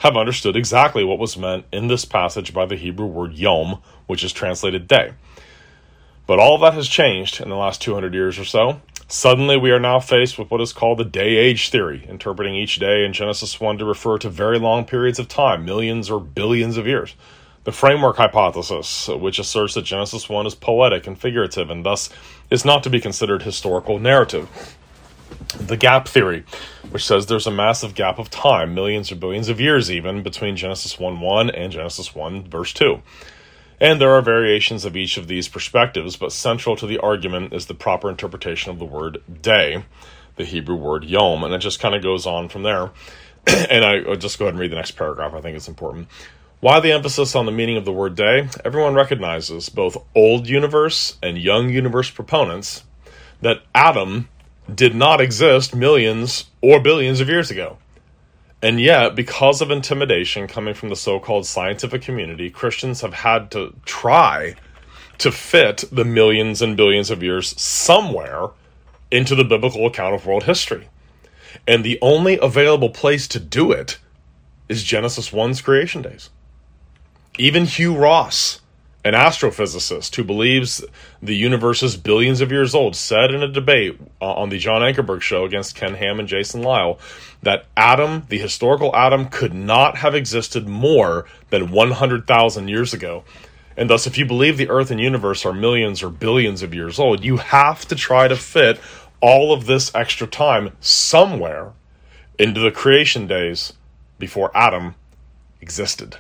have 0.01 0.17
understood 0.17 0.55
exactly 0.55 1.03
what 1.03 1.19
was 1.19 1.37
meant 1.37 1.63
in 1.71 1.87
this 1.87 2.05
passage 2.05 2.55
by 2.55 2.65
the 2.65 2.75
Hebrew 2.75 3.05
word 3.05 3.33
yom, 3.33 3.83
which 4.07 4.23
is 4.23 4.33
translated 4.33 4.87
day. 4.87 5.13
But 6.25 6.39
all 6.39 6.57
that 6.57 6.73
has 6.73 6.87
changed 6.87 7.39
in 7.39 7.49
the 7.49 7.55
last 7.55 7.83
200 7.83 8.11
years 8.11 8.39
or 8.39 8.45
so. 8.45 8.81
Suddenly, 9.07 9.57
we 9.57 9.69
are 9.69 9.79
now 9.79 9.99
faced 9.99 10.39
with 10.39 10.49
what 10.49 10.59
is 10.59 10.73
called 10.73 10.97
the 10.97 11.05
day 11.05 11.35
age 11.37 11.69
theory, 11.69 12.03
interpreting 12.09 12.55
each 12.55 12.79
day 12.79 13.05
in 13.05 13.13
Genesis 13.13 13.59
1 13.59 13.77
to 13.77 13.85
refer 13.85 14.17
to 14.17 14.29
very 14.29 14.57
long 14.57 14.85
periods 14.85 15.19
of 15.19 15.27
time, 15.27 15.65
millions 15.65 16.09
or 16.09 16.19
billions 16.19 16.77
of 16.77 16.87
years. 16.87 17.13
The 17.63 17.71
framework 17.71 18.17
hypothesis, 18.17 19.07
which 19.07 19.37
asserts 19.37 19.75
that 19.75 19.83
Genesis 19.83 20.27
1 20.27 20.47
is 20.47 20.55
poetic 20.55 21.05
and 21.05 21.15
figurative 21.15 21.69
and 21.69 21.85
thus 21.85 22.09
is 22.49 22.65
not 22.65 22.81
to 22.83 22.89
be 22.89 22.99
considered 22.99 23.43
historical 23.43 23.99
narrative. 23.99 24.77
The 25.57 25.77
gap 25.77 26.07
theory, 26.07 26.43
which 26.89 27.05
says 27.05 27.25
there's 27.25 27.47
a 27.47 27.51
massive 27.51 27.95
gap 27.95 28.19
of 28.19 28.29
time, 28.29 28.73
millions 28.73 29.11
or 29.11 29.15
billions 29.15 29.49
of 29.49 29.61
years 29.61 29.91
even, 29.91 30.23
between 30.23 30.55
Genesis 30.55 30.99
1 30.99 31.19
1 31.19 31.49
and 31.49 31.71
Genesis 31.71 32.13
1 32.15 32.49
verse 32.49 32.73
2. 32.73 33.01
And 33.79 33.99
there 33.99 34.11
are 34.11 34.21
variations 34.21 34.85
of 34.85 34.95
each 34.95 35.17
of 35.17 35.27
these 35.27 35.47
perspectives, 35.47 36.15
but 36.15 36.31
central 36.31 36.75
to 36.75 36.85
the 36.85 36.99
argument 36.99 37.51
is 37.51 37.65
the 37.65 37.73
proper 37.73 38.09
interpretation 38.09 38.71
of 38.71 38.77
the 38.77 38.85
word 38.85 39.23
day, 39.41 39.83
the 40.35 40.45
Hebrew 40.45 40.75
word 40.75 41.03
yom, 41.03 41.43
and 41.43 41.53
it 41.53 41.59
just 41.59 41.79
kind 41.79 41.95
of 41.95 42.03
goes 42.03 42.27
on 42.27 42.47
from 42.47 42.61
there. 42.61 42.91
and 43.47 43.83
I 43.83 44.01
will 44.01 44.17
just 44.17 44.37
go 44.37 44.45
ahead 44.45 44.53
and 44.53 44.59
read 44.59 44.71
the 44.71 44.75
next 44.75 44.91
paragraph. 44.91 45.33
I 45.33 45.41
think 45.41 45.57
it's 45.57 45.67
important. 45.67 46.07
Why 46.59 46.79
the 46.79 46.91
emphasis 46.91 47.35
on 47.35 47.47
the 47.47 47.51
meaning 47.51 47.75
of 47.75 47.85
the 47.85 47.91
word 47.91 48.13
day? 48.15 48.47
Everyone 48.63 48.93
recognizes, 48.93 49.69
both 49.69 49.97
old 50.13 50.47
universe 50.47 51.17
and 51.23 51.35
young 51.39 51.69
universe 51.69 52.11
proponents, 52.11 52.83
that 53.41 53.63
Adam 53.73 54.29
did 54.75 54.95
not 54.95 55.21
exist 55.21 55.75
millions 55.75 56.45
or 56.61 56.79
billions 56.79 57.19
of 57.19 57.29
years 57.29 57.51
ago. 57.51 57.77
And 58.61 58.79
yet, 58.79 59.15
because 59.15 59.61
of 59.61 59.71
intimidation 59.71 60.47
coming 60.47 60.75
from 60.75 60.89
the 60.89 60.95
so 60.95 61.19
called 61.19 61.47
scientific 61.47 62.03
community, 62.03 62.49
Christians 62.49 63.01
have 63.01 63.13
had 63.13 63.49
to 63.51 63.73
try 63.85 64.55
to 65.17 65.31
fit 65.31 65.83
the 65.91 66.05
millions 66.05 66.61
and 66.61 66.77
billions 66.77 67.09
of 67.09 67.23
years 67.23 67.59
somewhere 67.59 68.49
into 69.09 69.35
the 69.35 69.43
biblical 69.43 69.87
account 69.87 70.15
of 70.15 70.25
world 70.25 70.43
history. 70.43 70.89
And 71.67 71.83
the 71.83 71.99
only 72.01 72.39
available 72.39 72.89
place 72.89 73.27
to 73.29 73.39
do 73.39 73.71
it 73.71 73.97
is 74.69 74.83
Genesis 74.83 75.31
1's 75.31 75.61
creation 75.61 76.01
days. 76.01 76.29
Even 77.37 77.65
Hugh 77.65 77.95
Ross, 77.95 78.60
an 79.03 79.13
astrophysicist 79.13 80.15
who 80.15 80.23
believes 80.23 80.83
the 81.21 81.35
universe 81.35 81.81
is 81.81 81.97
billions 81.97 82.39
of 82.39 82.51
years 82.51 82.75
old, 82.75 82.95
said 82.95 83.33
in 83.33 83.41
a 83.41 83.47
debate 83.47 83.99
uh, 84.21 84.33
on 84.33 84.49
the 84.49 84.59
John 84.59 84.81
Ankerberg 84.81 85.21
show 85.21 85.43
against 85.45 85.75
Ken 85.75 85.95
Ham 85.95 86.19
and 86.19 86.27
Jason 86.27 86.61
Lisle 86.61 86.99
that 87.41 87.65
Adam, 87.75 88.25
the 88.29 88.37
historical 88.37 88.95
Adam, 88.95 89.27
could 89.27 89.53
not 89.53 89.97
have 89.97 90.13
existed 90.13 90.67
more 90.67 91.25
than 91.49 91.71
100,000 91.71 92.67
years 92.67 92.93
ago. 92.93 93.23
And 93.75 93.89
thus, 93.89 94.05
if 94.05 94.17
you 94.17 94.25
believe 94.25 94.57
the 94.57 94.69
Earth 94.69 94.91
and 94.91 94.99
universe 94.99 95.45
are 95.45 95.53
millions 95.53 96.03
or 96.03 96.09
billions 96.09 96.61
of 96.61 96.75
years 96.75 96.99
old, 96.99 97.23
you 97.23 97.37
have 97.37 97.85
to 97.87 97.95
try 97.95 98.27
to 98.27 98.35
fit 98.35 98.79
all 99.21 99.53
of 99.53 99.65
this 99.65 99.93
extra 99.95 100.27
time 100.27 100.75
somewhere 100.79 101.71
into 102.37 102.59
the 102.59 102.71
creation 102.71 103.25
days 103.25 103.73
before 104.19 104.55
Adam 104.55 104.93
existed. 105.61 106.17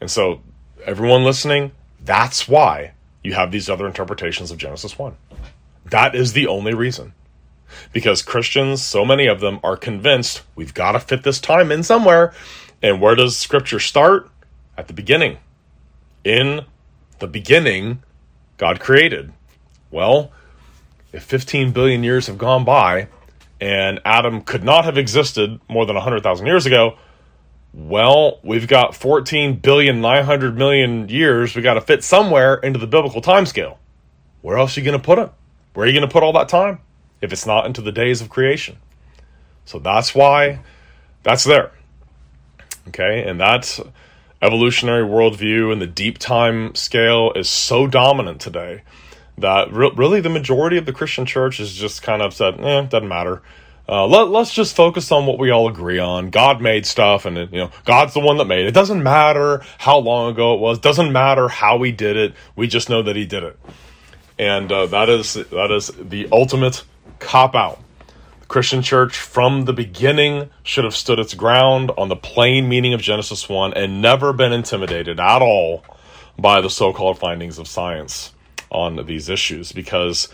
And 0.00 0.10
so 0.10 0.40
everyone 0.84 1.24
listening, 1.24 1.72
that's 2.00 2.48
why 2.48 2.92
you 3.22 3.34
have 3.34 3.52
these 3.52 3.68
other 3.70 3.86
interpretations 3.86 4.50
of 4.50 4.58
Genesis 4.58 4.98
1. 4.98 5.16
That 5.86 6.14
is 6.14 6.32
the 6.32 6.46
only 6.46 6.74
reason. 6.74 7.14
Because 7.92 8.22
Christians, 8.22 8.82
so 8.82 9.04
many 9.04 9.26
of 9.26 9.40
them, 9.40 9.60
are 9.62 9.76
convinced 9.76 10.42
we've 10.54 10.74
got 10.74 10.92
to 10.92 11.00
fit 11.00 11.22
this 11.22 11.40
time 11.40 11.72
in 11.72 11.82
somewhere. 11.82 12.32
And 12.82 13.00
where 13.00 13.14
does 13.14 13.36
Scripture 13.36 13.80
start? 13.80 14.28
At 14.76 14.88
the 14.88 14.94
beginning. 14.94 15.38
In 16.24 16.62
the 17.18 17.26
beginning, 17.26 18.02
God 18.56 18.80
created. 18.80 19.32
Well, 19.90 20.32
if 21.12 21.22
15 21.24 21.72
billion 21.72 22.02
years 22.02 22.26
have 22.26 22.38
gone 22.38 22.64
by 22.64 23.08
and 23.60 24.00
Adam 24.04 24.42
could 24.42 24.64
not 24.64 24.84
have 24.84 24.98
existed 24.98 25.60
more 25.68 25.86
than 25.86 25.94
100,000 25.94 26.46
years 26.46 26.66
ago, 26.66 26.96
well, 27.74 28.38
we've 28.42 28.68
got 28.68 28.94
14 28.94 29.56
billion 29.56 30.00
900 30.00 30.56
million 30.56 31.08
years 31.08 31.56
we 31.56 31.62
got 31.62 31.74
to 31.74 31.80
fit 31.80 32.04
somewhere 32.04 32.56
into 32.56 32.78
the 32.78 32.86
biblical 32.86 33.22
timescale. 33.22 33.78
Where 34.42 34.58
else 34.58 34.76
are 34.76 34.80
you 34.80 34.84
going 34.84 34.98
to 34.98 35.04
put 35.04 35.18
it? 35.18 35.30
Where 35.72 35.84
are 35.84 35.88
you 35.88 35.98
going 35.98 36.06
to 36.06 36.12
put 36.12 36.22
all 36.22 36.34
that 36.34 36.48
time 36.48 36.80
if 37.20 37.32
it's 37.32 37.46
not 37.46 37.64
into 37.64 37.80
the 37.80 37.92
days 37.92 38.20
of 38.20 38.28
creation? 38.28 38.76
So 39.64 39.78
that's 39.78 40.14
why 40.14 40.60
that's 41.22 41.44
there. 41.44 41.72
Okay, 42.88 43.26
and 43.26 43.40
that's 43.40 43.80
evolutionary 44.42 45.04
worldview 45.04 45.72
and 45.72 45.80
the 45.80 45.86
deep 45.86 46.18
time 46.18 46.74
scale 46.74 47.32
is 47.36 47.48
so 47.48 47.86
dominant 47.86 48.40
today 48.40 48.82
that 49.38 49.72
re- 49.72 49.92
really 49.94 50.20
the 50.20 50.28
majority 50.28 50.76
of 50.76 50.84
the 50.84 50.92
Christian 50.92 51.24
church 51.24 51.60
is 51.60 51.74
just 51.74 52.02
kind 52.02 52.20
of 52.20 52.34
said, 52.34 52.60
eh, 52.60 52.82
doesn't 52.82 53.08
matter. 53.08 53.40
Uh, 53.92 54.06
let, 54.06 54.28
let's 54.28 54.54
just 54.54 54.74
focus 54.74 55.12
on 55.12 55.26
what 55.26 55.38
we 55.38 55.50
all 55.50 55.68
agree 55.68 55.98
on. 55.98 56.30
God 56.30 56.62
made 56.62 56.86
stuff, 56.86 57.26
and 57.26 57.36
you 57.36 57.58
know 57.58 57.70
God's 57.84 58.14
the 58.14 58.20
one 58.20 58.38
that 58.38 58.46
made 58.46 58.64
it. 58.64 58.72
Doesn't 58.72 59.02
matter 59.02 59.62
how 59.76 59.98
long 59.98 60.32
ago 60.32 60.54
it 60.54 60.60
was. 60.60 60.78
Doesn't 60.78 61.12
matter 61.12 61.46
how 61.46 61.82
He 61.82 61.92
did 61.92 62.16
it. 62.16 62.32
We 62.56 62.68
just 62.68 62.88
know 62.88 63.02
that 63.02 63.16
He 63.16 63.26
did 63.26 63.42
it, 63.42 63.60
and 64.38 64.72
uh, 64.72 64.86
that 64.86 65.10
is 65.10 65.34
that 65.34 65.70
is 65.70 65.88
the 65.88 66.26
ultimate 66.32 66.84
cop 67.18 67.54
out. 67.54 67.82
The 68.40 68.46
Christian 68.46 68.80
church 68.80 69.18
from 69.18 69.66
the 69.66 69.74
beginning 69.74 70.48
should 70.62 70.84
have 70.84 70.96
stood 70.96 71.18
its 71.18 71.34
ground 71.34 71.90
on 71.98 72.08
the 72.08 72.16
plain 72.16 72.70
meaning 72.70 72.94
of 72.94 73.02
Genesis 73.02 73.46
one 73.46 73.74
and 73.74 74.00
never 74.00 74.32
been 74.32 74.54
intimidated 74.54 75.20
at 75.20 75.42
all 75.42 75.84
by 76.38 76.62
the 76.62 76.70
so-called 76.70 77.18
findings 77.18 77.58
of 77.58 77.68
science 77.68 78.32
on 78.70 79.04
these 79.04 79.28
issues 79.28 79.70
because 79.70 80.28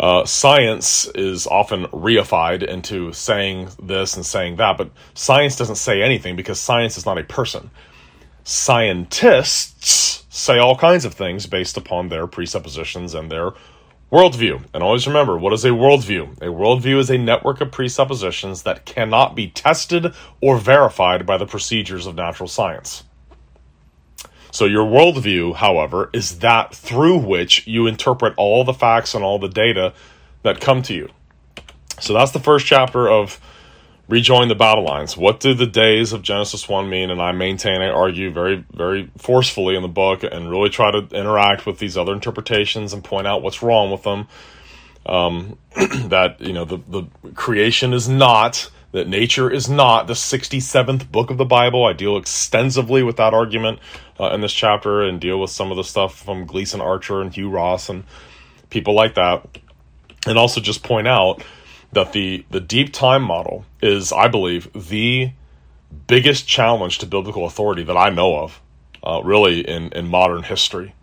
uh, 0.00 0.24
science 0.24 1.06
is 1.14 1.46
often 1.46 1.84
reified 1.86 2.62
into 2.62 3.12
saying 3.12 3.68
this 3.82 4.16
and 4.16 4.26
saying 4.26 4.56
that, 4.56 4.76
but 4.76 4.90
science 5.14 5.56
doesn't 5.56 5.76
say 5.76 6.02
anything 6.02 6.36
because 6.36 6.60
science 6.60 6.98
is 6.98 7.06
not 7.06 7.18
a 7.18 7.24
person. 7.24 7.70
Scientists 8.42 10.24
say 10.28 10.58
all 10.58 10.76
kinds 10.76 11.04
of 11.04 11.14
things 11.14 11.46
based 11.46 11.76
upon 11.76 12.08
their 12.08 12.26
presuppositions 12.26 13.14
and 13.14 13.30
their 13.30 13.52
worldview. 14.10 14.62
And 14.74 14.82
always 14.82 15.06
remember 15.06 15.38
what 15.38 15.52
is 15.52 15.64
a 15.64 15.70
worldview? 15.70 16.38
A 16.38 16.46
worldview 16.46 16.98
is 16.98 17.10
a 17.10 17.18
network 17.18 17.60
of 17.60 17.70
presuppositions 17.70 18.62
that 18.64 18.84
cannot 18.84 19.34
be 19.34 19.48
tested 19.48 20.12
or 20.40 20.58
verified 20.58 21.24
by 21.24 21.38
the 21.38 21.46
procedures 21.46 22.06
of 22.06 22.16
natural 22.16 22.48
science. 22.48 23.04
So 24.54 24.66
your 24.66 24.86
worldview, 24.86 25.56
however, 25.56 26.10
is 26.12 26.38
that 26.38 26.72
through 26.72 27.18
which 27.18 27.66
you 27.66 27.88
interpret 27.88 28.34
all 28.36 28.62
the 28.62 28.72
facts 28.72 29.12
and 29.12 29.24
all 29.24 29.40
the 29.40 29.48
data 29.48 29.92
that 30.44 30.60
come 30.60 30.80
to 30.82 30.94
you. 30.94 31.08
So 31.98 32.12
that's 32.12 32.30
the 32.30 32.38
first 32.38 32.64
chapter 32.64 33.08
of 33.08 33.40
Redrawing 34.08 34.46
the 34.46 34.54
Battle 34.54 34.84
Lines. 34.84 35.16
What 35.16 35.40
do 35.40 35.54
the 35.54 35.66
days 35.66 36.12
of 36.12 36.22
Genesis 36.22 36.68
1 36.68 36.88
mean? 36.88 37.10
And 37.10 37.20
I 37.20 37.32
maintain, 37.32 37.82
I 37.82 37.88
argue 37.88 38.30
very, 38.30 38.64
very 38.72 39.10
forcefully 39.18 39.74
in 39.74 39.82
the 39.82 39.88
book 39.88 40.22
and 40.22 40.48
really 40.48 40.70
try 40.70 40.92
to 40.92 40.98
interact 40.98 41.66
with 41.66 41.80
these 41.80 41.96
other 41.96 42.12
interpretations 42.12 42.92
and 42.92 43.02
point 43.02 43.26
out 43.26 43.42
what's 43.42 43.60
wrong 43.60 43.90
with 43.90 44.04
them. 44.04 44.28
Um, 45.04 45.58
that, 46.10 46.40
you 46.40 46.52
know, 46.52 46.64
the, 46.64 46.78
the 46.88 47.02
creation 47.34 47.92
is 47.92 48.08
not 48.08 48.70
that 48.94 49.08
nature 49.08 49.50
is 49.50 49.68
not 49.68 50.06
the 50.06 50.14
67th 50.14 51.10
book 51.10 51.30
of 51.30 51.36
the 51.36 51.44
Bible. 51.44 51.84
I 51.84 51.94
deal 51.94 52.16
extensively 52.16 53.02
with 53.02 53.16
that 53.16 53.34
argument 53.34 53.80
uh, 54.20 54.30
in 54.30 54.40
this 54.40 54.52
chapter 54.52 55.02
and 55.02 55.20
deal 55.20 55.40
with 55.40 55.50
some 55.50 55.72
of 55.72 55.76
the 55.76 55.82
stuff 55.82 56.16
from 56.16 56.46
Gleason 56.46 56.80
Archer 56.80 57.20
and 57.20 57.34
Hugh 57.34 57.50
Ross 57.50 57.88
and 57.88 58.04
people 58.70 58.94
like 58.94 59.16
that. 59.16 59.58
And 60.28 60.38
also 60.38 60.60
just 60.60 60.84
point 60.84 61.08
out 61.08 61.42
that 61.92 62.12
the, 62.12 62.46
the 62.50 62.60
deep 62.60 62.92
time 62.92 63.22
model 63.22 63.64
is, 63.82 64.12
I 64.12 64.28
believe, 64.28 64.72
the 64.72 65.32
biggest 66.06 66.46
challenge 66.46 66.98
to 66.98 67.06
biblical 67.06 67.46
authority 67.46 67.82
that 67.82 67.96
I 67.96 68.10
know 68.10 68.38
of, 68.38 68.60
uh, 69.02 69.20
really, 69.24 69.68
in, 69.68 69.92
in 69.92 70.06
modern 70.06 70.44
history. 70.44 70.94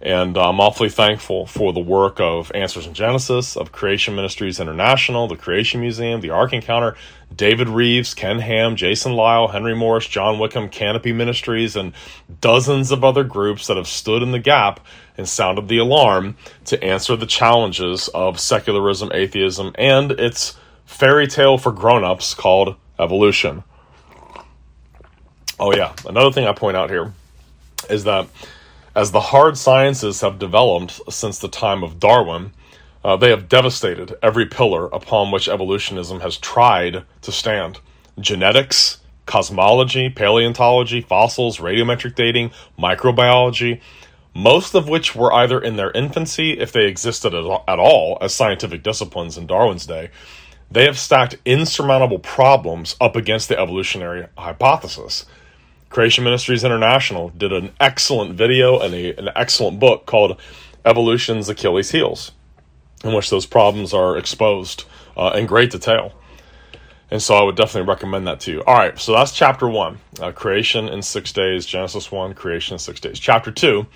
And 0.00 0.36
I'm 0.36 0.60
awfully 0.60 0.90
thankful 0.90 1.46
for 1.46 1.72
the 1.72 1.80
work 1.80 2.20
of 2.20 2.52
Answers 2.54 2.86
in 2.86 2.92
Genesis, 2.92 3.56
of 3.56 3.72
Creation 3.72 4.14
Ministries 4.14 4.60
International, 4.60 5.26
the 5.26 5.36
Creation 5.36 5.80
Museum, 5.80 6.20
the 6.20 6.30
Ark 6.30 6.52
Encounter, 6.52 6.96
David 7.34 7.68
Rives, 7.68 8.12
Ken 8.12 8.38
Ham, 8.38 8.76
Jason 8.76 9.14
Lisle, 9.14 9.48
Henry 9.48 9.74
Morris, 9.74 10.06
John 10.06 10.38
Whitcomb, 10.38 10.68
Canopy 10.68 11.12
Ministries, 11.12 11.76
and 11.76 11.94
dozens 12.40 12.92
of 12.92 13.04
other 13.04 13.24
groups 13.24 13.66
that 13.66 13.78
have 13.78 13.88
stood 13.88 14.22
in 14.22 14.32
the 14.32 14.38
gap 14.38 14.80
and 15.16 15.26
sounded 15.26 15.66
the 15.66 15.78
alarm 15.78 16.36
to 16.66 16.82
answer 16.84 17.16
the 17.16 17.26
challenges 17.26 18.08
of 18.08 18.38
secularism, 18.38 19.10
atheism, 19.14 19.72
and 19.76 20.12
its 20.12 20.58
fairy 20.84 21.26
tale 21.26 21.56
for 21.56 21.72
grown-ups 21.72 22.34
called 22.34 22.76
evolution. 22.98 23.64
Oh 25.58 25.74
yeah, 25.74 25.94
another 26.06 26.32
thing 26.32 26.46
I 26.46 26.52
point 26.52 26.76
out 26.76 26.90
here 26.90 27.12
is 27.88 28.04
that 28.04 28.26
as 28.96 29.12
the 29.12 29.20
hard 29.20 29.58
sciences 29.58 30.22
have 30.22 30.38
developed 30.38 31.00
since 31.12 31.38
the 31.38 31.48
time 31.48 31.84
of 31.84 32.00
Darwin, 32.00 32.52
uh, 33.04 33.14
they 33.14 33.28
have 33.28 33.46
devastated 33.46 34.14
every 34.22 34.46
pillar 34.46 34.86
upon 34.86 35.30
which 35.30 35.48
evolutionism 35.48 36.20
has 36.20 36.38
tried 36.38 37.04
to 37.20 37.30
stand. 37.30 37.78
Genetics, 38.18 38.98
cosmology, 39.26 40.08
paleontology, 40.08 41.02
fossils, 41.02 41.58
radiometric 41.58 42.14
dating, 42.14 42.50
microbiology, 42.78 43.82
most 44.34 44.74
of 44.74 44.88
which 44.88 45.14
were 45.14 45.32
either 45.32 45.60
in 45.60 45.76
their 45.76 45.90
infancy, 45.90 46.58
if 46.58 46.72
they 46.72 46.86
existed 46.86 47.34
at 47.34 47.78
all, 47.78 48.16
as 48.22 48.34
scientific 48.34 48.82
disciplines 48.82 49.36
in 49.36 49.46
Darwin's 49.46 49.86
day, 49.86 50.10
they 50.70 50.84
have 50.84 50.98
stacked 50.98 51.36
insurmountable 51.44 52.18
problems 52.18 52.96
up 52.98 53.14
against 53.14 53.50
the 53.50 53.58
evolutionary 53.58 54.26
hypothesis. 54.38 55.26
Creation 55.96 56.24
Ministries 56.24 56.62
International 56.62 57.30
did 57.30 57.54
an 57.54 57.72
excellent 57.80 58.34
video 58.34 58.78
and 58.78 58.92
a, 58.92 59.16
an 59.16 59.30
excellent 59.34 59.80
book 59.80 60.04
called 60.04 60.38
Evolution's 60.84 61.48
Achilles 61.48 61.92
Heels, 61.92 62.32
in 63.02 63.14
which 63.14 63.30
those 63.30 63.46
problems 63.46 63.94
are 63.94 64.18
exposed 64.18 64.84
uh, 65.16 65.32
in 65.34 65.46
great 65.46 65.70
detail. 65.70 66.12
And 67.10 67.22
so 67.22 67.34
I 67.34 67.42
would 67.42 67.56
definitely 67.56 67.88
recommend 67.88 68.26
that 68.26 68.40
to 68.40 68.52
you. 68.52 68.62
All 68.64 68.74
right, 68.74 68.98
so 68.98 69.12
that's 69.14 69.32
chapter 69.32 69.66
one 69.66 69.98
uh, 70.20 70.32
creation 70.32 70.86
in 70.86 71.00
six 71.00 71.32
days, 71.32 71.64
Genesis 71.64 72.12
1, 72.12 72.34
creation 72.34 72.74
in 72.74 72.78
six 72.78 73.00
days. 73.00 73.18
Chapter 73.18 73.50
two, 73.50 73.86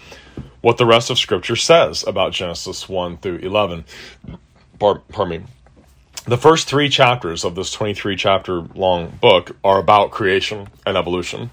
what 0.62 0.78
the 0.78 0.86
rest 0.86 1.10
of 1.10 1.18
Scripture 1.18 1.54
says 1.54 2.02
about 2.06 2.32
Genesis 2.32 2.88
1 2.88 3.18
through 3.18 3.40
11. 3.40 3.84
Pardon 4.78 5.28
me. 5.28 5.42
The 6.26 6.38
first 6.38 6.66
three 6.66 6.88
chapters 6.88 7.44
of 7.44 7.56
this 7.56 7.70
23 7.70 8.16
chapter 8.16 8.62
long 8.74 9.18
book 9.20 9.54
are 9.62 9.78
about 9.78 10.10
creation 10.10 10.68
and 10.86 10.96
evolution 10.96 11.50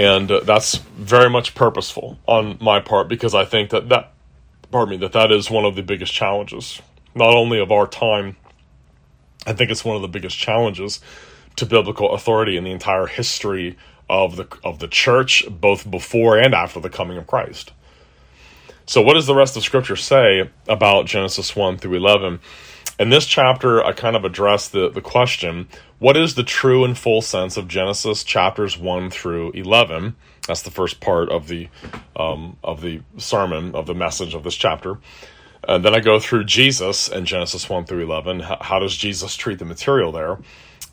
and 0.00 0.30
uh, 0.30 0.40
that's 0.40 0.76
very 0.96 1.28
much 1.28 1.54
purposeful 1.54 2.18
on 2.26 2.56
my 2.58 2.80
part 2.80 3.06
because 3.06 3.34
I 3.34 3.44
think 3.44 3.68
that 3.68 3.90
that 3.90 4.12
pardon 4.70 4.92
me 4.92 4.96
that 4.98 5.12
that 5.12 5.30
is 5.30 5.50
one 5.50 5.66
of 5.66 5.76
the 5.76 5.82
biggest 5.82 6.14
challenges 6.14 6.80
not 7.14 7.34
only 7.34 7.60
of 7.60 7.70
our 7.70 7.86
time 7.86 8.36
I 9.46 9.52
think 9.52 9.70
it's 9.70 9.84
one 9.84 9.96
of 9.96 10.02
the 10.02 10.08
biggest 10.08 10.38
challenges 10.38 11.00
to 11.56 11.66
biblical 11.66 12.14
authority 12.14 12.56
in 12.56 12.64
the 12.64 12.70
entire 12.70 13.06
history 13.06 13.76
of 14.08 14.36
the 14.36 14.48
of 14.64 14.78
the 14.78 14.88
church 14.88 15.44
both 15.50 15.90
before 15.90 16.38
and 16.38 16.54
after 16.54 16.80
the 16.80 16.90
coming 16.90 17.18
of 17.18 17.26
Christ. 17.26 17.72
So 18.86 19.02
what 19.02 19.14
does 19.14 19.26
the 19.26 19.34
rest 19.34 19.56
of 19.56 19.62
scripture 19.62 19.96
say 19.96 20.50
about 20.66 21.06
Genesis 21.06 21.54
1 21.54 21.78
through 21.78 21.94
11? 21.94 22.40
In 23.00 23.08
this 23.08 23.24
chapter, 23.24 23.82
I 23.82 23.92
kind 23.92 24.14
of 24.14 24.26
address 24.26 24.68
the, 24.68 24.90
the 24.90 25.00
question 25.00 25.68
what 25.98 26.18
is 26.18 26.34
the 26.34 26.42
true 26.42 26.84
and 26.84 26.96
full 26.96 27.22
sense 27.22 27.56
of 27.56 27.66
Genesis 27.66 28.22
chapters 28.22 28.76
1 28.76 29.08
through 29.08 29.52
11? 29.52 30.16
That's 30.46 30.60
the 30.60 30.70
first 30.70 31.00
part 31.00 31.30
of 31.30 31.48
the, 31.48 31.70
um, 32.14 32.58
of 32.62 32.82
the 32.82 33.00
sermon, 33.16 33.74
of 33.74 33.86
the 33.86 33.94
message 33.94 34.34
of 34.34 34.44
this 34.44 34.54
chapter. 34.54 34.98
And 35.66 35.82
then 35.82 35.94
I 35.94 36.00
go 36.00 36.20
through 36.20 36.44
Jesus 36.44 37.08
and 37.08 37.26
Genesis 37.26 37.70
1 37.70 37.86
through 37.86 38.04
11. 38.04 38.40
How, 38.40 38.58
how 38.60 38.78
does 38.78 38.94
Jesus 38.94 39.34
treat 39.34 39.58
the 39.58 39.64
material 39.64 40.12
there? 40.12 40.38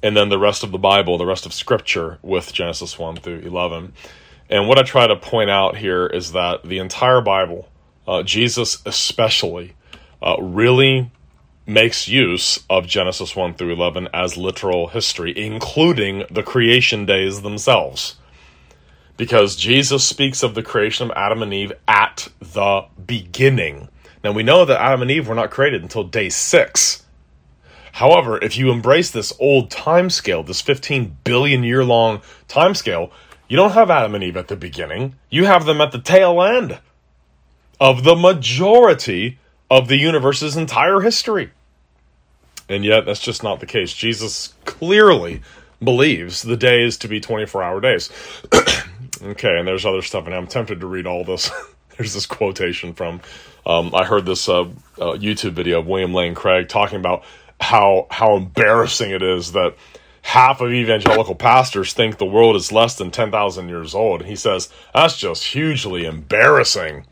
And 0.02 0.16
then 0.16 0.30
the 0.30 0.40
rest 0.40 0.64
of 0.64 0.72
the 0.72 0.78
Bible, 0.78 1.18
the 1.18 1.26
rest 1.26 1.46
of 1.46 1.54
Scripture 1.54 2.20
with 2.22 2.54
Genesis 2.54 2.98
1 2.98 3.18
through 3.18 3.40
11. 3.40 3.92
And 4.50 4.70
what 4.70 4.80
I 4.80 4.84
try 4.84 5.08
to 5.08 5.18
point 5.18 5.50
out 5.50 5.76
here 5.76 6.08
is 6.08 6.32
that 6.32 6.64
the 6.64 6.78
entire 6.78 7.20
Bible, 7.20 7.68
uh, 8.08 8.24
Jesus 8.24 8.82
especially, 8.86 9.74
uh, 10.22 10.38
really 10.40 11.12
makes 11.68 12.08
use 12.08 12.64
of 12.70 12.88
Genesis 12.88 13.36
1 13.36 13.56
through 13.56 13.74
11 13.74 14.08
as 14.14 14.38
literal 14.38 14.88
history, 14.88 15.38
including 15.38 16.24
the 16.32 16.42
creation 16.42 17.06
days 17.06 17.42
themselves. 17.42 18.16
Because 19.18 19.58
Jesus 19.58 20.06
speaks 20.06 20.44
of 20.44 20.56
the 20.56 20.64
creation 20.64 21.12
of 21.12 21.18
Adam 21.18 21.44
and 21.44 21.54
Eve 21.54 21.74
at 21.88 22.30
the 22.40 22.86
beginning. 23.06 23.90
Now 24.24 24.32
we 24.32 24.44
know 24.44 24.64
that 24.64 24.82
Adam 24.82 25.02
and 25.02 25.12
Eve 25.12 25.28
were 25.28 25.36
not 25.36 25.52
created 25.52 25.82
until 25.82 26.06
day 26.06 26.30
six. 26.30 27.04
However, 27.94 28.42
if 28.42 28.58
you 28.58 28.72
embrace 28.72 29.12
this 29.12 29.34
old 29.40 29.70
time 29.70 30.10
scale, 30.10 30.44
this 30.44 30.62
15 30.62 31.18
billion 31.24 31.64
year 31.64 31.84
long 31.84 32.22
time 32.48 32.76
scale, 32.76 33.12
you 33.50 33.58
don't 33.58 33.72
have 33.72 33.90
Adam 33.90 34.16
and 34.16 34.24
Eve 34.24 34.38
at 34.38 34.48
the 34.48 34.56
beginning. 34.56 35.16
You 35.30 35.46
have 35.46 35.66
them 35.66 35.82
at 35.82 35.92
the 35.92 36.00
tail 36.00 36.42
end 36.42 36.80
of 37.80 38.04
the 38.04 38.16
majority 38.16 39.40
of 39.70 39.88
the 39.88 39.98
universe's 39.98 40.56
entire 40.56 41.02
history. 41.02 41.52
And 42.70 42.84
yet, 42.84 43.06
that's 43.06 43.20
just 43.20 43.44
not 43.44 43.60
the 43.60 43.66
case. 43.66 43.94
Jesus 43.94 44.54
clearly 44.66 45.42
believes 45.84 46.42
the 46.42 46.58
day 46.58 46.84
is 46.84 46.98
to 46.98 47.08
be 47.08 47.20
24 47.20 47.64
hour 47.64 47.80
days. 47.80 48.10
okay, 49.22 49.58
and 49.58 49.68
there's 49.68 49.86
other 49.86 50.02
stuff, 50.02 50.26
and 50.26 50.36
I'm 50.36 50.48
tempted 50.48 50.82
to 50.82 50.88
read 50.88 51.08
all 51.08 51.24
this. 51.24 51.50
there's 51.98 52.14
this 52.14 52.26
quotation 52.26 52.94
from, 52.94 53.22
um, 53.66 53.94
I 53.94 54.06
heard 54.06 54.26
this 54.26 54.50
uh, 54.50 54.62
uh, 54.62 55.18
YouTube 55.18 55.54
video 55.54 55.80
of 55.80 55.88
William 55.88 56.14
Lane 56.14 56.36
Craig 56.36 56.68
talking 56.68 57.00
about 57.00 57.24
how 57.60 58.06
how 58.12 58.36
embarrassing 58.36 59.10
it 59.10 59.24
is 59.24 59.54
that 59.54 59.76
half 60.22 60.62
of 60.62 60.72
evangelical 60.72 61.36
pastors 61.36 61.94
think 61.94 62.18
the 62.18 62.26
world 62.26 62.56
is 62.56 62.72
less 62.72 62.96
than 62.96 63.10
10,000 63.10 63.70
years 63.70 63.96
old. 63.96 64.26
He 64.26 64.36
says, 64.36 64.70
that's 64.94 65.18
just 65.18 65.44
hugely 65.44 66.06
embarrassing. 66.06 67.06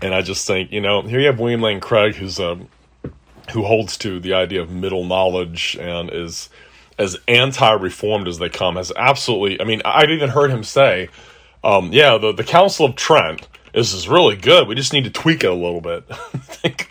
And 0.00 0.14
I 0.14 0.22
just 0.22 0.46
think, 0.46 0.72
you 0.72 0.80
know, 0.80 1.02
here 1.02 1.20
you 1.20 1.26
have 1.26 1.38
William 1.38 1.60
Lane 1.60 1.80
Craig, 1.80 2.14
who's 2.14 2.38
a 2.38 2.58
who 3.50 3.64
holds 3.64 3.96
to 3.98 4.20
the 4.20 4.32
idea 4.32 4.62
of 4.62 4.70
middle 4.70 5.04
knowledge 5.04 5.76
and 5.80 6.10
is 6.10 6.48
as 6.98 7.16
anti-reformed 7.26 8.28
as 8.28 8.38
they 8.38 8.48
come 8.48 8.76
has 8.76 8.92
absolutely 8.96 9.60
i 9.60 9.64
mean 9.64 9.82
i've 9.84 10.10
even 10.10 10.30
heard 10.30 10.50
him 10.50 10.62
say 10.62 11.08
um, 11.64 11.92
yeah 11.92 12.18
the, 12.18 12.32
the 12.32 12.44
council 12.44 12.86
of 12.86 12.96
trent 12.96 13.48
is, 13.74 13.92
is 13.94 14.08
really 14.08 14.36
good. 14.36 14.68
We 14.68 14.74
just 14.74 14.92
need 14.92 15.04
to 15.04 15.10
tweak 15.10 15.44
it 15.44 15.50
a 15.50 15.54
little 15.54 15.80
bit. 15.80 16.04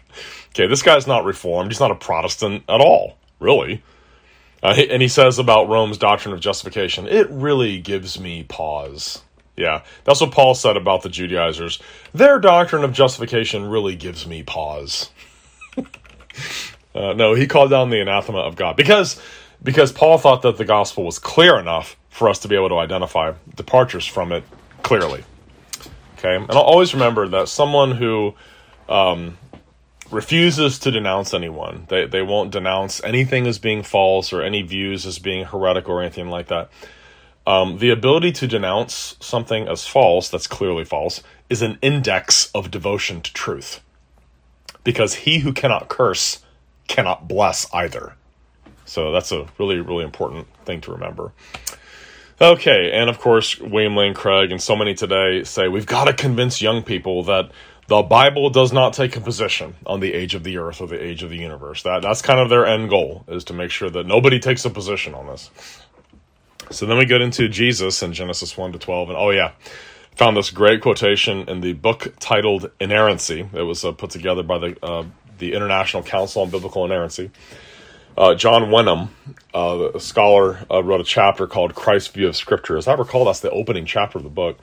Okay 0.54 0.68
this 0.68 0.82
guy's 0.82 1.08
not 1.08 1.24
reformed. 1.24 1.72
He's 1.72 1.80
not 1.80 1.92
a 1.92 1.96
protestant 1.96 2.66
at 2.68 2.82
all 2.82 3.18
really. 3.40 3.82
Uh, 4.62 4.76
and 4.90 5.02
he 5.02 5.08
says 5.08 5.40
about 5.40 5.70
rome's 5.70 5.98
doctrine 5.98 6.34
of 6.34 6.42
justification 6.42 7.08
it 7.08 7.30
really 7.30 7.80
gives 7.80 8.20
me 8.20 8.44
pause. 8.44 9.22
Yeah 9.56 9.84
that's 10.04 10.20
what 10.20 10.32
paul 10.32 10.54
said 10.54 10.76
about 10.76 11.04
the 11.04 11.10
judaizers. 11.10 11.80
Their 12.14 12.38
doctrine 12.38 12.84
of 12.84 12.92
justification 12.92 13.70
really 13.70 13.96
gives 13.96 14.28
me 14.28 14.44
pause 14.44 15.10
uh, 16.96 17.14
no, 17.14 17.34
he 17.34 17.48
called 17.48 17.70
down 17.70 17.90
the 17.90 18.02
anathema 18.02 18.40
of 18.40 18.56
God 18.56 18.76
because 18.76 19.22
because 19.64 19.92
Paul 19.92 20.18
thought 20.18 20.42
that 20.42 20.58
the 20.58 20.66
gospel 20.66 21.06
was 21.06 21.20
clear 21.20 21.60
enough 21.60 21.96
for 22.10 22.30
us 22.30 22.40
to 22.40 22.48
be 22.48 22.56
able 22.56 22.70
to 22.70 22.78
identify 22.78 23.34
departures 23.56 24.06
from 24.06 24.32
it 24.32 24.44
clearly. 24.84 25.24
Okay, 26.18 26.36
and 26.36 26.52
I'll 26.52 26.58
always 26.60 26.94
remember 26.94 27.28
that 27.30 27.48
someone 27.48 27.92
who 27.92 28.36
um, 28.90 29.38
refuses 30.12 30.78
to 30.80 30.92
denounce 30.92 31.34
anyone, 31.34 31.86
they 31.90 32.06
they 32.06 32.22
won't 32.22 32.52
denounce 32.52 33.04
anything 33.04 33.48
as 33.48 33.60
being 33.60 33.84
false 33.84 34.34
or 34.34 34.42
any 34.42 34.62
views 34.62 35.06
as 35.06 35.20
being 35.20 35.46
heretical 35.46 35.94
or 35.94 36.02
anything 36.02 36.30
like 36.30 36.48
that. 36.48 36.70
Um, 37.48 37.80
the 37.80 37.90
ability 37.90 38.34
to 38.34 38.48
denounce 38.48 39.16
something 39.20 39.68
as 39.68 39.88
false, 39.88 40.30
that's 40.30 40.46
clearly 40.46 40.86
false, 40.86 41.24
is 41.50 41.64
an 41.64 41.80
index 41.82 42.52
of 42.54 42.70
devotion 42.70 43.22
to 43.22 43.34
truth 43.34 43.82
because 44.84 45.14
he 45.16 45.40
who 45.40 45.54
cannot 45.54 45.90
curse 45.90 46.44
cannot 46.88 47.28
bless 47.28 47.72
either. 47.74 48.16
So 48.86 49.12
that's 49.12 49.32
a 49.32 49.48
really, 49.58 49.80
really 49.80 50.04
important 50.04 50.48
thing 50.66 50.82
to 50.82 50.92
remember. 50.92 51.32
Okay, 52.42 52.92
and 52.92 53.10
of 53.10 53.20
course, 53.20 53.60
William 53.60 53.96
Lane 53.96 54.16
Craig 54.16 54.52
and 54.52 54.62
so 54.62 54.76
many 54.76 54.96
today 54.96 55.44
say 55.44 55.68
we've 55.68 55.86
got 55.86 56.06
to 56.06 56.14
convince 56.14 56.62
young 56.62 56.82
people 56.82 57.24
that 57.24 57.52
the 57.88 58.02
Bible 58.02 58.50
does 58.50 58.74
not 58.74 58.94
take 58.94 59.16
a 59.16 59.22
position 59.22 59.76
on 59.86 60.00
the 60.00 60.14
age 60.14 60.34
of 60.34 60.44
the 60.44 60.58
earth 60.58 60.82
or 60.82 60.88
the 60.88 61.02
age 61.02 61.24
of 61.24 61.30
the 61.30 61.38
universe. 61.38 61.84
That 61.84 62.02
that's 62.02 62.22
kind 62.22 62.40
of 62.40 62.50
their 62.50 62.66
end 62.66 62.90
goal 62.90 63.26
is 63.28 63.44
to 63.46 63.54
make 63.54 63.70
sure 63.70 63.90
that 63.90 64.08
nobody 64.08 64.40
takes 64.40 64.66
a 64.66 64.70
position 64.70 65.14
on 65.14 65.28
this. 65.28 65.52
So 66.72 66.86
then 66.86 66.98
we 66.98 67.06
get 67.06 67.22
into 67.22 67.48
Jesus 67.48 68.02
in 68.02 68.14
Genesis 68.14 68.58
1 68.58 68.72
to 68.72 68.80
12 68.80 69.10
and 69.10 69.18
oh 69.18 69.30
yeah, 69.32 69.52
found 70.22 70.38
this 70.38 70.52
great 70.52 70.82
quotation 70.82 71.50
in 71.50 71.62
the 71.62 71.74
book 71.74 72.14
titled 72.20 72.70
Inerrancy. 72.80 73.50
It 73.56 73.64
was 73.64 73.84
uh, 73.84 73.92
put 73.92 74.12
together 74.12 74.44
by 74.44 74.60
the 74.60 74.86
uh, 74.86 75.04
the 75.40 75.54
International 75.54 76.04
Council 76.04 76.44
on 76.44 76.52
Biblical 76.52 76.86
Inerrancy. 76.86 77.32
Uh, 78.16 78.36
John 78.36 78.70
Wenham, 78.70 79.10
uh, 79.56 79.90
a 79.96 80.00
scholar, 80.00 80.64
uh, 80.70 80.84
wrote 80.84 81.02
a 81.02 81.04
chapter 81.04 81.48
called 81.48 81.74
Christ's 81.74 82.10
View 82.10 82.28
of 82.28 82.36
Scripture. 82.36 82.78
As 82.78 82.88
I 82.88 82.94
recall, 82.94 83.26
that's 83.26 83.40
the 83.40 83.50
opening 83.50 83.88
chapter 83.88 84.20
of 84.20 84.24
the 84.24 84.30
book. 84.30 84.60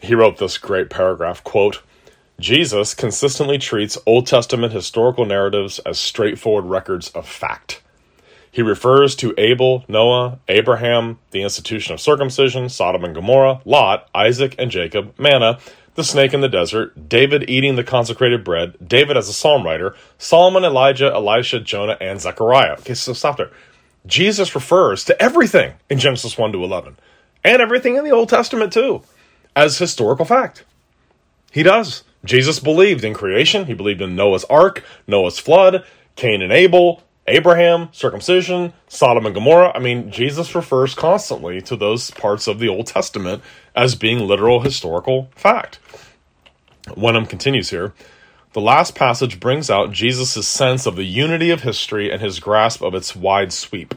He 0.00 0.14
wrote 0.14 0.36
this 0.36 0.58
great 0.58 0.90
paragraph, 0.90 1.42
quote, 1.42 1.80
Jesus 2.38 2.92
consistently 2.92 3.56
treats 3.56 3.96
Old 4.04 4.26
Testament 4.26 4.74
historical 4.74 5.24
narratives 5.24 5.78
as 5.78 5.98
straightforward 5.98 6.66
records 6.66 7.08
of 7.12 7.26
fact. 7.26 7.80
He 8.54 8.62
refers 8.62 9.16
to 9.16 9.34
Abel, 9.36 9.84
Noah, 9.88 10.38
Abraham, 10.46 11.18
the 11.32 11.42
institution 11.42 11.92
of 11.92 12.00
circumcision, 12.00 12.68
Sodom 12.68 13.02
and 13.02 13.12
Gomorrah, 13.12 13.60
Lot, 13.64 14.08
Isaac 14.14 14.54
and 14.60 14.70
Jacob, 14.70 15.12
manna, 15.18 15.58
the 15.96 16.04
snake 16.04 16.32
in 16.32 16.40
the 16.40 16.48
desert, 16.48 17.08
David 17.08 17.50
eating 17.50 17.74
the 17.74 17.82
consecrated 17.82 18.44
bread, 18.44 18.76
David 18.86 19.16
as 19.16 19.28
a 19.28 19.32
psalm 19.32 19.64
writer, 19.64 19.96
Solomon, 20.18 20.64
Elijah, 20.64 21.12
Elisha, 21.12 21.58
Jonah, 21.58 21.96
and 22.00 22.20
Zechariah. 22.20 22.74
Okay, 22.74 22.94
so 22.94 23.12
stop 23.12 23.38
there. 23.38 23.50
Jesus 24.06 24.54
refers 24.54 25.02
to 25.06 25.20
everything 25.20 25.72
in 25.90 25.98
Genesis 25.98 26.38
1 26.38 26.52
to 26.52 26.62
11, 26.62 26.96
and 27.42 27.60
everything 27.60 27.96
in 27.96 28.04
the 28.04 28.12
Old 28.12 28.28
Testament 28.28 28.72
too, 28.72 29.02
as 29.56 29.78
historical 29.78 30.24
fact. 30.24 30.62
He 31.50 31.64
does. 31.64 32.04
Jesus 32.24 32.60
believed 32.60 33.02
in 33.02 33.14
creation, 33.14 33.66
he 33.66 33.74
believed 33.74 34.00
in 34.00 34.14
Noah's 34.14 34.44
ark, 34.44 34.84
Noah's 35.08 35.40
flood, 35.40 35.84
Cain 36.14 36.40
and 36.40 36.52
Abel, 36.52 37.02
Abraham, 37.26 37.88
circumcision, 37.92 38.72
Sodom 38.86 39.24
and 39.24 39.34
Gomorrah. 39.34 39.72
I 39.74 39.78
mean, 39.78 40.10
Jesus 40.10 40.54
refers 40.54 40.94
constantly 40.94 41.62
to 41.62 41.76
those 41.76 42.10
parts 42.10 42.46
of 42.46 42.58
the 42.58 42.68
Old 42.68 42.86
Testament 42.86 43.42
as 43.74 43.94
being 43.94 44.18
literal 44.18 44.60
historical 44.60 45.30
fact. 45.34 45.78
Wenham 46.96 47.24
continues 47.24 47.70
here. 47.70 47.94
The 48.52 48.60
last 48.60 48.94
passage 48.94 49.40
brings 49.40 49.70
out 49.70 49.90
Jesus' 49.90 50.46
sense 50.46 50.86
of 50.86 50.96
the 50.96 51.04
unity 51.04 51.50
of 51.50 51.62
history 51.62 52.12
and 52.12 52.20
his 52.20 52.38
grasp 52.40 52.82
of 52.82 52.94
its 52.94 53.16
wide 53.16 53.52
sweep. 53.52 53.94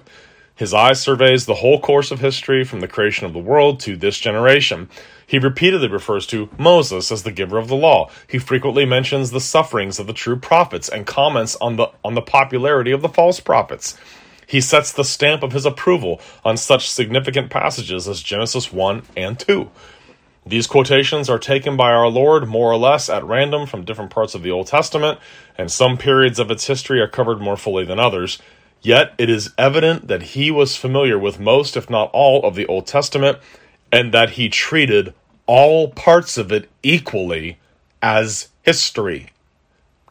His 0.58 0.74
eye 0.74 0.94
surveys 0.94 1.46
the 1.46 1.56
whole 1.56 1.80
course 1.80 2.10
of 2.10 2.20
history 2.20 2.64
from 2.64 2.80
the 2.80 2.88
creation 2.88 3.28
of 3.28 3.34
the 3.34 3.40
world 3.40 3.80
to 3.82 3.96
this 3.96 4.18
generation. 4.18 4.90
He 5.26 5.38
repeatedly 5.38 5.88
refers 5.88 6.26
to 6.28 6.50
Moses 6.58 7.12
as 7.12 7.22
the 7.22 7.32
giver 7.32 7.60
of 7.60 7.68
the 7.68 7.76
law. 7.76 8.10
He 8.28 8.40
frequently 8.40 8.84
mentions 8.84 9.30
the 9.30 9.40
sufferings 9.40 10.00
of 10.00 10.08
the 10.08 10.14
true 10.14 10.36
prophets 10.36 10.90
and 10.90 11.06
comments 11.06 11.56
on 11.62 11.76
the 11.76 11.92
on 12.04 12.16
the 12.16 12.24
popularity 12.24 12.92
of 12.92 13.04
the 13.04 13.10
false 13.10 13.40
prophets. 13.40 13.96
He 14.48 14.60
sets 14.60 14.92
the 14.92 15.04
stamp 15.04 15.44
of 15.44 15.52
his 15.52 15.66
approval 15.66 16.20
on 16.44 16.58
such 16.58 16.90
significant 16.90 17.52
passages 17.52 18.08
as 18.08 18.24
Genesis 18.24 18.74
1 18.74 19.04
and 19.16 19.38
2. 19.38 19.70
These 20.46 20.66
quotations 20.66 21.30
are 21.30 21.38
taken 21.38 21.76
by 21.76 21.92
our 21.92 22.08
Lord 22.08 22.48
more 22.48 22.72
or 22.72 22.78
less 22.78 23.10
at 23.10 23.26
random 23.26 23.68
from 23.68 23.84
different 23.84 24.12
parts 24.12 24.34
of 24.34 24.44
the 24.44 24.52
Old 24.52 24.68
Testament, 24.68 25.20
and 25.58 25.70
some 25.70 25.98
periods 25.98 26.40
of 26.40 26.50
its 26.50 26.66
history 26.68 27.02
are 27.02 27.08
covered 27.08 27.42
more 27.42 27.58
fully 27.58 27.84
than 27.84 28.00
others. 28.00 28.40
Yet 28.82 29.14
it 29.18 29.30
is 29.30 29.54
evident 29.58 30.08
that 30.08 30.22
he 30.22 30.52
was 30.52 30.76
familiar 30.76 31.18
with 31.18 31.40
most, 31.40 31.76
if 31.76 31.90
not 31.90 32.10
all, 32.14 32.46
of 32.46 32.56
the 32.56 32.66
Old 32.68 32.88
Testament 32.88 33.40
and 33.92 34.14
that 34.14 34.32
he 34.32 34.50
treated 34.50 35.14
all 35.46 35.90
parts 35.90 36.38
of 36.38 36.52
it 36.52 36.70
equally 36.84 37.58
as 38.02 38.50
history. 38.64 39.32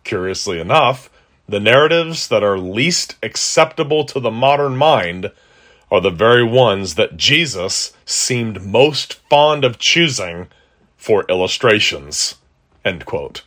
Curiously 0.04 0.58
enough, 0.58 1.10
the 1.48 1.60
narratives 1.60 2.28
that 2.28 2.42
are 2.42 2.58
least 2.58 3.16
acceptable 3.22 4.04
to 4.04 4.18
the 4.18 4.30
modern 4.30 4.76
mind 4.76 5.30
are 5.90 6.00
the 6.00 6.10
very 6.10 6.42
ones 6.42 6.96
that 6.96 7.16
Jesus 7.16 7.92
seemed 8.04 8.64
most 8.64 9.14
fond 9.30 9.64
of 9.64 9.78
choosing 9.78 10.48
for 10.96 11.24
illustrations. 11.28 12.36
End 12.84 13.04
quote. 13.04 13.42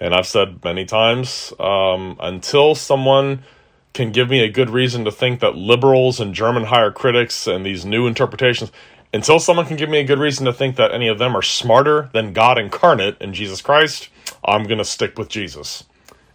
And 0.00 0.14
I've 0.14 0.26
said 0.26 0.62
many 0.64 0.84
times 0.84 1.52
um, 1.58 2.16
until 2.20 2.74
someone 2.74 3.44
can 3.92 4.10
give 4.10 4.28
me 4.28 4.40
a 4.40 4.50
good 4.50 4.70
reason 4.70 5.04
to 5.04 5.12
think 5.12 5.40
that 5.40 5.54
liberals 5.54 6.20
and 6.20 6.34
German 6.34 6.64
higher 6.64 6.90
critics 6.90 7.46
and 7.46 7.64
these 7.64 7.84
new 7.84 8.06
interpretations, 8.06 8.72
until 9.12 9.38
someone 9.38 9.66
can 9.66 9.76
give 9.76 9.88
me 9.88 10.00
a 10.00 10.04
good 10.04 10.18
reason 10.18 10.44
to 10.46 10.52
think 10.52 10.76
that 10.76 10.92
any 10.92 11.06
of 11.06 11.18
them 11.18 11.36
are 11.36 11.42
smarter 11.42 12.10
than 12.12 12.32
God 12.32 12.58
incarnate 12.58 13.16
in 13.20 13.32
Jesus 13.32 13.62
Christ, 13.62 14.08
I'm 14.44 14.64
going 14.64 14.78
to 14.78 14.84
stick 14.84 15.16
with 15.16 15.28
Jesus 15.28 15.84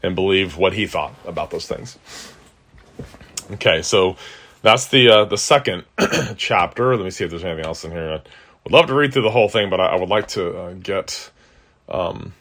and 0.02 0.16
believe 0.16 0.58
what 0.58 0.74
he 0.74 0.88
thought 0.88 1.14
about 1.26 1.52
those 1.52 1.68
things. 1.68 1.98
Okay, 3.52 3.82
so 3.82 4.16
that's 4.62 4.88
the 4.88 5.10
uh, 5.10 5.26
the 5.26 5.38
second 5.38 5.84
chapter. 6.38 6.96
Let 6.96 7.04
me 7.04 7.10
see 7.10 7.26
if 7.26 7.30
there's 7.30 7.44
anything 7.44 7.66
else 7.66 7.84
in 7.84 7.92
here. 7.92 8.10
I 8.10 8.22
would 8.64 8.72
love 8.72 8.88
to 8.88 8.94
read 8.94 9.12
through 9.12 9.24
the 9.24 9.32
whole 9.32 9.50
thing, 9.50 9.70
but 9.70 9.82
I, 9.82 9.88
I 9.88 9.96
would 9.96 10.10
like 10.10 10.28
to 10.30 10.58
uh, 10.58 10.74
get 10.74 11.32
um, 11.90 12.34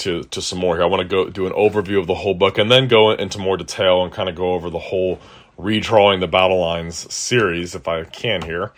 to 0.00 0.24
to 0.24 0.42
some 0.42 0.58
more 0.58 0.76
here. 0.76 0.84
I 0.84 0.86
want 0.86 1.02
to 1.02 1.08
go 1.08 1.30
do 1.30 1.46
an 1.46 1.52
overview 1.52 1.98
of 1.98 2.06
the 2.06 2.14
whole 2.14 2.34
book 2.34 2.58
and 2.58 2.70
then 2.70 2.88
go 2.88 3.10
into 3.12 3.38
more 3.38 3.56
detail 3.56 4.02
and 4.02 4.12
kind 4.12 4.28
of 4.28 4.34
go 4.34 4.52
over 4.54 4.70
the 4.70 4.78
whole 4.78 5.18
redrawing 5.58 6.20
the 6.20 6.26
battle 6.26 6.60
lines 6.60 7.12
series 7.12 7.74
if 7.74 7.86
I 7.86 8.04
can 8.04 8.42
here. 8.42 8.72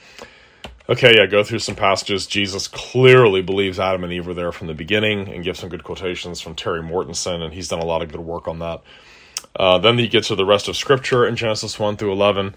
Okay, 0.88 1.14
yeah, 1.16 1.26
go 1.26 1.44
through 1.44 1.60
some 1.60 1.76
passages. 1.76 2.26
Jesus 2.26 2.66
clearly 2.66 3.40
believes 3.40 3.78
Adam 3.78 4.02
and 4.02 4.12
Eve 4.12 4.26
were 4.26 4.34
there 4.34 4.50
from 4.50 4.66
the 4.66 4.74
beginning 4.74 5.28
and 5.28 5.44
give 5.44 5.56
some 5.56 5.68
good 5.68 5.84
quotations 5.84 6.40
from 6.40 6.56
Terry 6.56 6.82
Mortenson, 6.82 7.40
and 7.40 7.54
he's 7.54 7.68
done 7.68 7.78
a 7.78 7.84
lot 7.84 8.02
of 8.02 8.10
good 8.10 8.20
work 8.20 8.48
on 8.48 8.58
that. 8.58 8.82
Uh, 9.54 9.78
then 9.78 9.98
you 9.98 10.08
get 10.08 10.24
to 10.24 10.34
the 10.34 10.44
rest 10.44 10.66
of 10.66 10.76
Scripture 10.76 11.26
in 11.26 11.36
Genesis 11.36 11.78
1 11.78 11.96
through 11.96 12.12
11. 12.12 12.54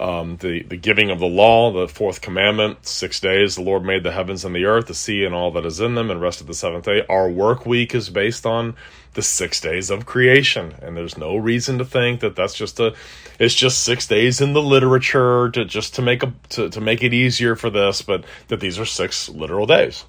Um, 0.00 0.36
the 0.36 0.62
the 0.62 0.76
giving 0.76 1.10
of 1.10 1.18
the 1.18 1.26
law, 1.26 1.72
the 1.72 1.88
fourth 1.88 2.20
commandment, 2.20 2.86
six 2.86 3.20
days 3.20 3.56
the 3.56 3.62
Lord 3.62 3.84
made 3.84 4.02
the 4.02 4.12
heavens 4.12 4.44
and 4.44 4.54
the 4.54 4.64
earth, 4.64 4.86
the 4.86 4.94
sea 4.94 5.24
and 5.24 5.34
all 5.34 5.50
that 5.52 5.66
is 5.66 5.80
in 5.80 5.94
them, 5.94 6.10
and 6.10 6.20
rested 6.20 6.46
the 6.46 6.54
seventh 6.54 6.84
day. 6.84 7.04
Our 7.08 7.28
work 7.28 7.66
week 7.66 7.94
is 7.94 8.08
based 8.08 8.46
on 8.46 8.76
the 9.14 9.22
six 9.22 9.60
days 9.60 9.90
of 9.90 10.06
creation, 10.06 10.74
and 10.80 10.96
there's 10.96 11.18
no 11.18 11.36
reason 11.36 11.78
to 11.78 11.84
think 11.84 12.20
that 12.20 12.36
that's 12.36 12.54
just 12.54 12.78
a 12.78 12.94
it's 13.38 13.54
just 13.54 13.82
six 13.82 14.06
days 14.06 14.40
in 14.40 14.52
the 14.52 14.62
literature 14.62 15.50
to 15.50 15.64
just 15.64 15.94
to 15.96 16.02
make 16.02 16.22
a 16.22 16.32
to, 16.50 16.70
to 16.70 16.80
make 16.80 17.02
it 17.02 17.12
easier 17.12 17.56
for 17.56 17.70
this, 17.70 18.02
but 18.02 18.24
that 18.48 18.60
these 18.60 18.78
are 18.78 18.86
six 18.86 19.28
literal 19.28 19.66
days. 19.66 20.04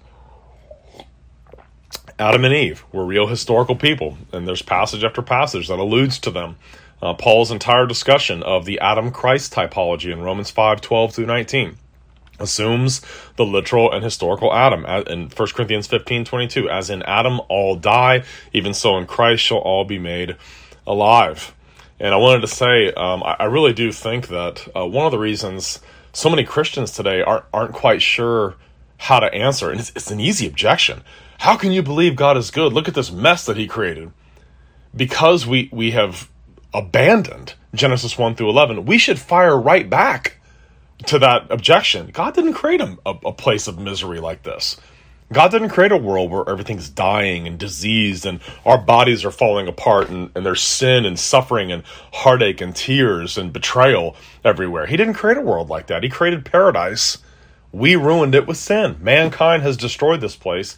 Adam 2.20 2.44
and 2.44 2.54
Eve 2.54 2.84
were 2.92 3.06
real 3.06 3.28
historical 3.28 3.78
people, 3.78 4.18
and 4.34 4.46
there's 4.46 4.62
passage 4.62 5.04
after 5.06 5.22
passage 5.22 5.70
that 5.70 5.80
alludes 5.80 6.20
to 6.20 6.30
them. 6.30 6.58
Uh, 7.02 7.14
Paul's 7.14 7.52
entire 7.52 7.86
discussion 7.86 8.44
of 8.44 8.66
the 8.66 8.80
Adam 8.80 9.12
Christ 9.12 9.54
typology 9.54 10.12
in 10.12 10.22
Romans 10.22 10.52
5 10.52 10.82
12 10.82 11.14
through 11.14 11.26
19 11.26 11.78
assumes 12.40 13.02
the 13.36 13.46
literal 13.46 13.92
and 13.92 14.04
historical 14.04 14.54
Adam. 14.54 14.86
In 15.08 15.30
1 15.30 15.48
Corinthians 15.50 15.88
15 15.88 16.26
22, 16.26 16.70
as 16.70 16.90
in 16.90 17.04
Adam 17.04 17.42
all 17.50 17.76
die, 17.76 18.24
even 18.54 18.74
so 18.74 18.98
in 18.98 19.06
Christ 19.06 19.44
shall 19.44 19.58
all 19.58 19.86
be 19.86 20.00
made 20.00 20.36
alive. 20.88 21.54
And 22.00 22.14
I 22.14 22.18
wanted 22.18 22.42
to 22.42 22.48
say, 22.48 22.94
um, 22.94 23.22
I, 23.24 23.36
I, 23.40 23.44
really 23.46 23.74
do 23.74 23.92
think 23.92 24.30
that 24.30 24.68
uh, 24.76 24.86
one 24.86 25.06
of 25.06 25.12
the 25.12 25.20
reasons 25.20 25.82
so 26.14 26.30
many 26.30 26.46
Christians 26.46 26.92
today 26.92 27.22
aren't, 27.22 27.46
aren't 27.54 27.74
quite 27.74 28.02
sure 28.02 28.56
how 28.98 29.20
to 29.20 29.34
answer, 29.34 29.70
and 29.70 29.80
it's, 29.80 29.92
it's 29.96 30.10
an 30.10 30.20
easy 30.20 30.48
objection. 30.48 31.04
How 31.40 31.58
can 31.58 31.72
you 31.72 31.84
believe 31.84 32.16
God 32.16 32.38
is 32.38 32.52
good? 32.52 32.74
Look 32.74 32.88
at 32.88 32.94
this 32.94 33.12
mess 33.12 33.46
that 33.46 33.58
He 33.58 33.68
created. 33.68 34.12
Because 34.96 35.46
we, 35.46 35.70
we 35.72 35.92
have 35.92 36.30
abandoned 36.74 37.54
Genesis 37.74 38.18
1 38.18 38.36
through 38.36 38.50
11, 38.50 38.86
we 38.86 38.98
should 38.98 39.20
fire 39.20 39.58
right 39.58 39.90
back 39.90 40.38
to 41.06 41.20
that 41.20 41.50
objection. 41.50 42.10
God 42.12 42.34
didn't 42.34 42.54
create 42.54 42.82
a, 42.82 42.98
a, 43.06 43.32
place 43.32 43.68
of 43.68 43.80
misery 43.80 44.20
like 44.20 44.44
this. 44.44 44.78
God 45.32 45.52
didn't 45.52 45.70
create 45.70 45.92
a 45.92 45.98
world 45.98 46.32
where 46.32 46.50
everything's 46.50 46.90
dying 46.90 47.48
and 47.48 47.58
diseased 47.58 48.26
and 48.26 48.40
our 48.66 48.80
bodies 48.80 49.24
are 49.24 49.32
falling 49.32 49.68
apart 49.68 50.10
and, 50.10 50.32
and 50.36 50.46
there's 50.46 50.62
sin 50.62 51.06
and 51.06 51.20
suffering 51.20 51.72
and 51.72 51.84
heartache 52.12 52.62
and 52.62 52.76
tears 52.76 53.38
and 53.38 53.54
betrayal 53.54 54.16
everywhere. 54.44 54.88
He 54.88 54.98
didn't 54.98 55.14
create 55.14 55.38
a 55.38 55.42
world 55.42 55.70
like 55.70 55.88
that. 55.88 56.04
He 56.04 56.10
created 56.10 56.46
paradise. 56.46 57.20
We 57.72 57.96
ruined 57.96 58.34
it 58.34 58.48
with 58.48 58.58
sin. 58.58 58.98
Mankind 59.00 59.62
has 59.62 59.78
destroyed 59.78 60.22
this 60.22 60.36
place 60.36 60.76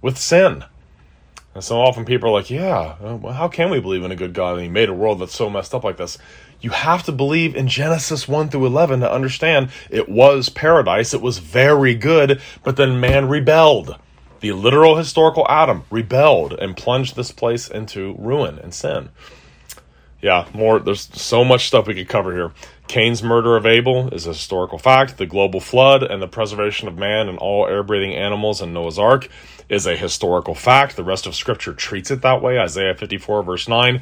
with 0.00 0.18
sin. 0.18 0.64
And 1.54 1.62
so 1.62 1.80
often 1.80 2.04
people 2.04 2.30
are 2.30 2.32
like, 2.32 2.50
yeah, 2.50 2.96
uh, 3.02 3.16
well, 3.16 3.34
how 3.34 3.48
can 3.48 3.70
we 3.70 3.80
believe 3.80 4.04
in 4.04 4.12
a 4.12 4.16
good 4.16 4.32
God 4.32 4.54
and 4.54 4.62
he 4.62 4.68
made 4.68 4.88
a 4.88 4.94
world 4.94 5.18
that's 5.18 5.34
so 5.34 5.50
messed 5.50 5.74
up 5.74 5.84
like 5.84 5.98
this? 5.98 6.16
You 6.60 6.70
have 6.70 7.02
to 7.04 7.12
believe 7.12 7.54
in 7.54 7.68
Genesis 7.68 8.26
1 8.26 8.48
through 8.48 8.66
11 8.66 9.00
to 9.00 9.12
understand 9.12 9.70
it 9.90 10.08
was 10.08 10.48
paradise. 10.48 11.12
It 11.12 11.20
was 11.20 11.38
very 11.38 11.94
good, 11.94 12.40
but 12.62 12.76
then 12.76 13.00
man 13.00 13.28
rebelled. 13.28 13.96
The 14.40 14.52
literal 14.52 14.96
historical 14.96 15.46
Adam 15.48 15.84
rebelled 15.90 16.54
and 16.54 16.76
plunged 16.76 17.16
this 17.16 17.30
place 17.30 17.68
into 17.68 18.14
ruin 18.18 18.58
and 18.58 18.72
sin. 18.72 19.10
Yeah, 20.20 20.48
more. 20.54 20.78
There's 20.78 21.08
so 21.12 21.44
much 21.44 21.66
stuff 21.66 21.86
we 21.86 21.94
could 21.94 22.08
cover 22.08 22.32
here. 22.32 22.52
Cain's 22.92 23.22
murder 23.22 23.56
of 23.56 23.64
Abel 23.64 24.12
is 24.12 24.26
a 24.26 24.34
historical 24.34 24.76
fact. 24.76 25.16
The 25.16 25.24
global 25.24 25.60
flood 25.60 26.02
and 26.02 26.20
the 26.20 26.28
preservation 26.28 26.88
of 26.88 26.98
man 26.98 27.26
and 27.26 27.38
all 27.38 27.66
air 27.66 27.82
breathing 27.82 28.14
animals 28.14 28.60
in 28.60 28.74
Noah's 28.74 28.98
Ark 28.98 29.30
is 29.70 29.86
a 29.86 29.96
historical 29.96 30.54
fact. 30.54 30.96
The 30.96 31.02
rest 31.02 31.26
of 31.26 31.34
Scripture 31.34 31.72
treats 31.72 32.10
it 32.10 32.20
that 32.20 32.42
way. 32.42 32.58
Isaiah 32.58 32.94
54, 32.94 33.44
verse 33.44 33.66
9. 33.66 34.00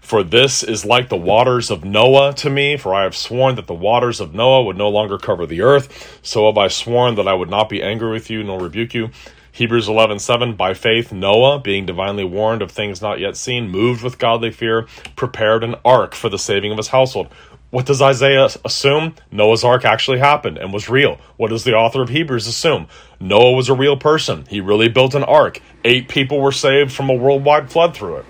For 0.00 0.24
this 0.24 0.64
is 0.64 0.84
like 0.84 1.08
the 1.08 1.16
waters 1.16 1.70
of 1.70 1.84
Noah 1.84 2.34
to 2.38 2.50
me, 2.50 2.76
for 2.76 2.92
I 2.92 3.04
have 3.04 3.14
sworn 3.14 3.54
that 3.54 3.68
the 3.68 3.74
waters 3.74 4.18
of 4.18 4.34
Noah 4.34 4.64
would 4.64 4.76
no 4.76 4.88
longer 4.88 5.18
cover 5.18 5.46
the 5.46 5.62
earth. 5.62 6.18
So 6.24 6.46
have 6.46 6.58
I 6.58 6.66
sworn 6.66 7.14
that 7.14 7.28
I 7.28 7.34
would 7.34 7.48
not 7.48 7.68
be 7.68 7.80
angry 7.80 8.10
with 8.10 8.28
you 8.28 8.42
nor 8.42 8.58
rebuke 8.58 8.92
you. 8.92 9.10
Hebrews 9.54 9.86
11:7 9.86 10.56
By 10.56 10.72
faith 10.72 11.12
Noah, 11.12 11.58
being 11.58 11.84
divinely 11.84 12.24
warned 12.24 12.62
of 12.62 12.70
things 12.70 13.02
not 13.02 13.20
yet 13.20 13.36
seen, 13.36 13.68
moved 13.68 14.02
with 14.02 14.18
godly 14.18 14.50
fear, 14.50 14.86
prepared 15.14 15.62
an 15.62 15.74
ark 15.84 16.14
for 16.14 16.30
the 16.30 16.38
saving 16.38 16.72
of 16.72 16.78
his 16.78 16.88
household. 16.88 17.28
What 17.72 17.86
does 17.86 18.02
Isaiah 18.02 18.50
assume? 18.66 19.14
Noah's 19.30 19.64
Ark 19.64 19.86
actually 19.86 20.18
happened 20.18 20.58
and 20.58 20.74
was 20.74 20.90
real. 20.90 21.18
What 21.38 21.48
does 21.48 21.64
the 21.64 21.72
author 21.72 22.02
of 22.02 22.10
Hebrews 22.10 22.46
assume? 22.46 22.86
Noah 23.18 23.52
was 23.52 23.70
a 23.70 23.74
real 23.74 23.96
person. 23.96 24.44
He 24.50 24.60
really 24.60 24.90
built 24.90 25.14
an 25.14 25.24
ark. 25.24 25.58
Eight 25.82 26.06
people 26.06 26.38
were 26.38 26.52
saved 26.52 26.92
from 26.92 27.08
a 27.08 27.14
worldwide 27.14 27.72
flood 27.72 27.96
through 27.96 28.16
it. 28.18 28.26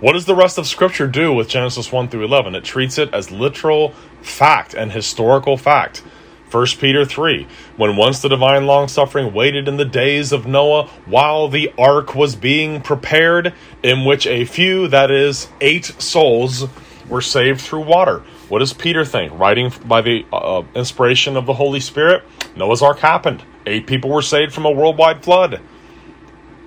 What 0.00 0.14
does 0.14 0.24
the 0.24 0.34
rest 0.34 0.56
of 0.56 0.66
Scripture 0.66 1.06
do 1.06 1.34
with 1.34 1.50
Genesis 1.50 1.92
1 1.92 2.08
through 2.08 2.24
11? 2.24 2.54
It 2.54 2.64
treats 2.64 2.96
it 2.96 3.12
as 3.12 3.30
literal 3.30 3.90
fact 4.22 4.72
and 4.72 4.90
historical 4.90 5.58
fact. 5.58 6.02
1 6.50 6.66
Peter 6.80 7.04
3 7.04 7.46
When 7.76 7.94
once 7.94 8.20
the 8.20 8.30
divine 8.30 8.64
long 8.64 8.88
suffering 8.88 9.34
waited 9.34 9.68
in 9.68 9.76
the 9.76 9.84
days 9.84 10.32
of 10.32 10.46
Noah 10.46 10.86
while 11.04 11.48
the 11.48 11.70
ark 11.76 12.14
was 12.14 12.36
being 12.36 12.80
prepared, 12.80 13.52
in 13.82 14.06
which 14.06 14.26
a 14.26 14.46
few, 14.46 14.88
that 14.88 15.10
is, 15.10 15.48
eight 15.60 15.84
souls, 15.98 16.68
were 17.08 17.20
saved 17.20 17.60
through 17.60 17.82
water. 17.82 18.22
What 18.48 18.60
does 18.60 18.72
Peter 18.72 19.04
think? 19.04 19.32
Writing 19.38 19.72
by 19.84 20.02
the 20.02 20.26
uh, 20.32 20.62
inspiration 20.74 21.36
of 21.36 21.46
the 21.46 21.54
Holy 21.54 21.80
Spirit, 21.80 22.24
Noah's 22.56 22.82
Ark 22.82 22.98
happened. 22.98 23.42
Eight 23.66 23.86
people 23.86 24.10
were 24.10 24.22
saved 24.22 24.52
from 24.52 24.66
a 24.66 24.70
worldwide 24.70 25.24
flood. 25.24 25.60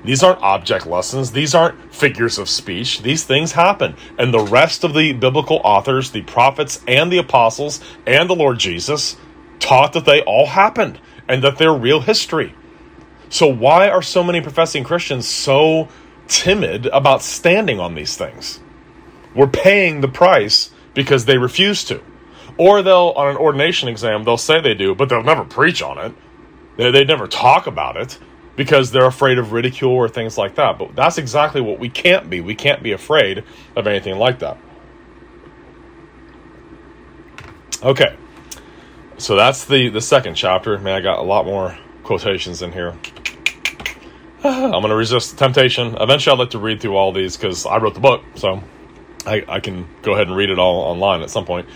These 0.04 0.23
aren't 0.23 0.41
object 0.41 0.86
lessons. 0.86 1.32
These 1.32 1.54
aren't 1.54 1.93
figures 1.93 2.38
of 2.38 2.50
speech. 2.50 3.02
These 3.02 3.23
things 3.23 3.52
happen. 3.52 3.95
And 4.17 4.34
the 4.34 4.39
rest 4.39 4.84
of 4.84 4.93
the 4.93 5.13
biblical 5.13 5.60
authors, 5.63 6.12
the 6.12 6.21
prophets 6.21 6.82
and 6.88 7.12
the 7.12 7.17
apostles 7.17 7.82
and 8.06 8.30
the 8.30 8.36
Lord 8.36 8.60
Jesus, 8.60 9.17
taught 9.60 9.93
that 9.93 10.06
they 10.06 10.21
all 10.21 10.47
happened 10.47 11.00
and 11.28 11.43
that 11.43 11.58
they're 11.58 11.73
real 11.73 12.02
history. 12.02 12.56
So, 13.30 13.47
why 13.47 13.89
are 13.89 14.02
so 14.02 14.23
many 14.23 14.39
professing 14.39 14.84
Christians 14.84 15.28
so 15.28 15.89
timid 16.28 16.86
about 16.88 17.21
standing 17.21 17.80
on 17.80 17.95
these 17.95 18.15
things? 18.15 18.62
We're 19.38 19.47
paying 19.47 20.02
the 20.02 20.08
price 20.08 20.71
because 20.95 21.26
they 21.26 21.38
refuse 21.38 21.84
to. 21.86 22.02
Or 22.58 22.82
they'll, 22.82 23.13
on 23.15 23.28
an 23.28 23.38
ordination 23.38 23.88
exam, 23.88 24.23
they'll 24.23 24.36
say 24.36 24.60
they 24.60 24.73
do, 24.73 24.95
but 24.95 25.10
they'll 25.10 25.21
never 25.21 25.45
preach 25.45 25.84
on 25.84 26.00
it. 26.00 26.13
They, 26.76 26.89
they 26.89 27.06
never 27.06 27.28
talk 27.28 27.67
about 27.67 27.97
it 27.97 28.17
because 28.56 28.89
they're 28.89 29.06
afraid 29.06 29.38
of 29.38 29.52
ridicule 29.52 29.91
or 29.91 30.10
things 30.10 30.39
like 30.39 30.56
that. 30.56 30.80
But 30.80 30.95
that's 30.95 31.19
exactly 31.19 31.62
what 31.62 31.78
we 31.78 31.88
can't 31.88 32.32
be. 32.32 32.41
We 32.41 32.56
can't 32.56 32.82
be 32.82 32.93
afraid 32.93 33.43
of 33.76 33.86
anything 33.86 34.17
like 34.17 34.39
that. 34.39 34.58
Okay. 37.84 38.17
So 39.19 39.36
that's 39.36 39.65
the, 39.65 39.89
the 39.89 40.02
second 40.02 40.34
chapter. 40.34 40.80
Man, 40.80 40.95
I 40.95 41.02
got 41.02 41.19
a 41.19 41.23
lot 41.23 41.45
more 41.45 41.78
quotations 42.04 42.63
in 42.63 42.71
here. 42.71 42.97
I'm 44.43 44.71
going 44.71 44.89
to 44.89 44.95
resist 44.95 45.32
the 45.32 45.38
temptation. 45.38 45.95
Eventually, 46.00 46.34
I'd 46.34 46.39
like 46.39 46.50
to 46.52 46.60
read 46.60 46.82
through 46.82 46.95
all 46.95 47.12
these 47.12 47.38
because 47.38 47.67
I 47.67 47.78
wrote 47.78 47.93
the 47.93 48.00
book. 48.00 48.23
So 48.34 48.63
I, 49.28 49.44
I 49.48 49.60
can 49.60 49.88
go 50.02 50.13
ahead 50.13 50.28
and 50.28 50.36
read 50.36 50.50
it 50.50 50.58
all 50.58 50.80
online 50.82 51.22
at 51.22 51.30
some 51.30 51.46
point. 51.46 51.68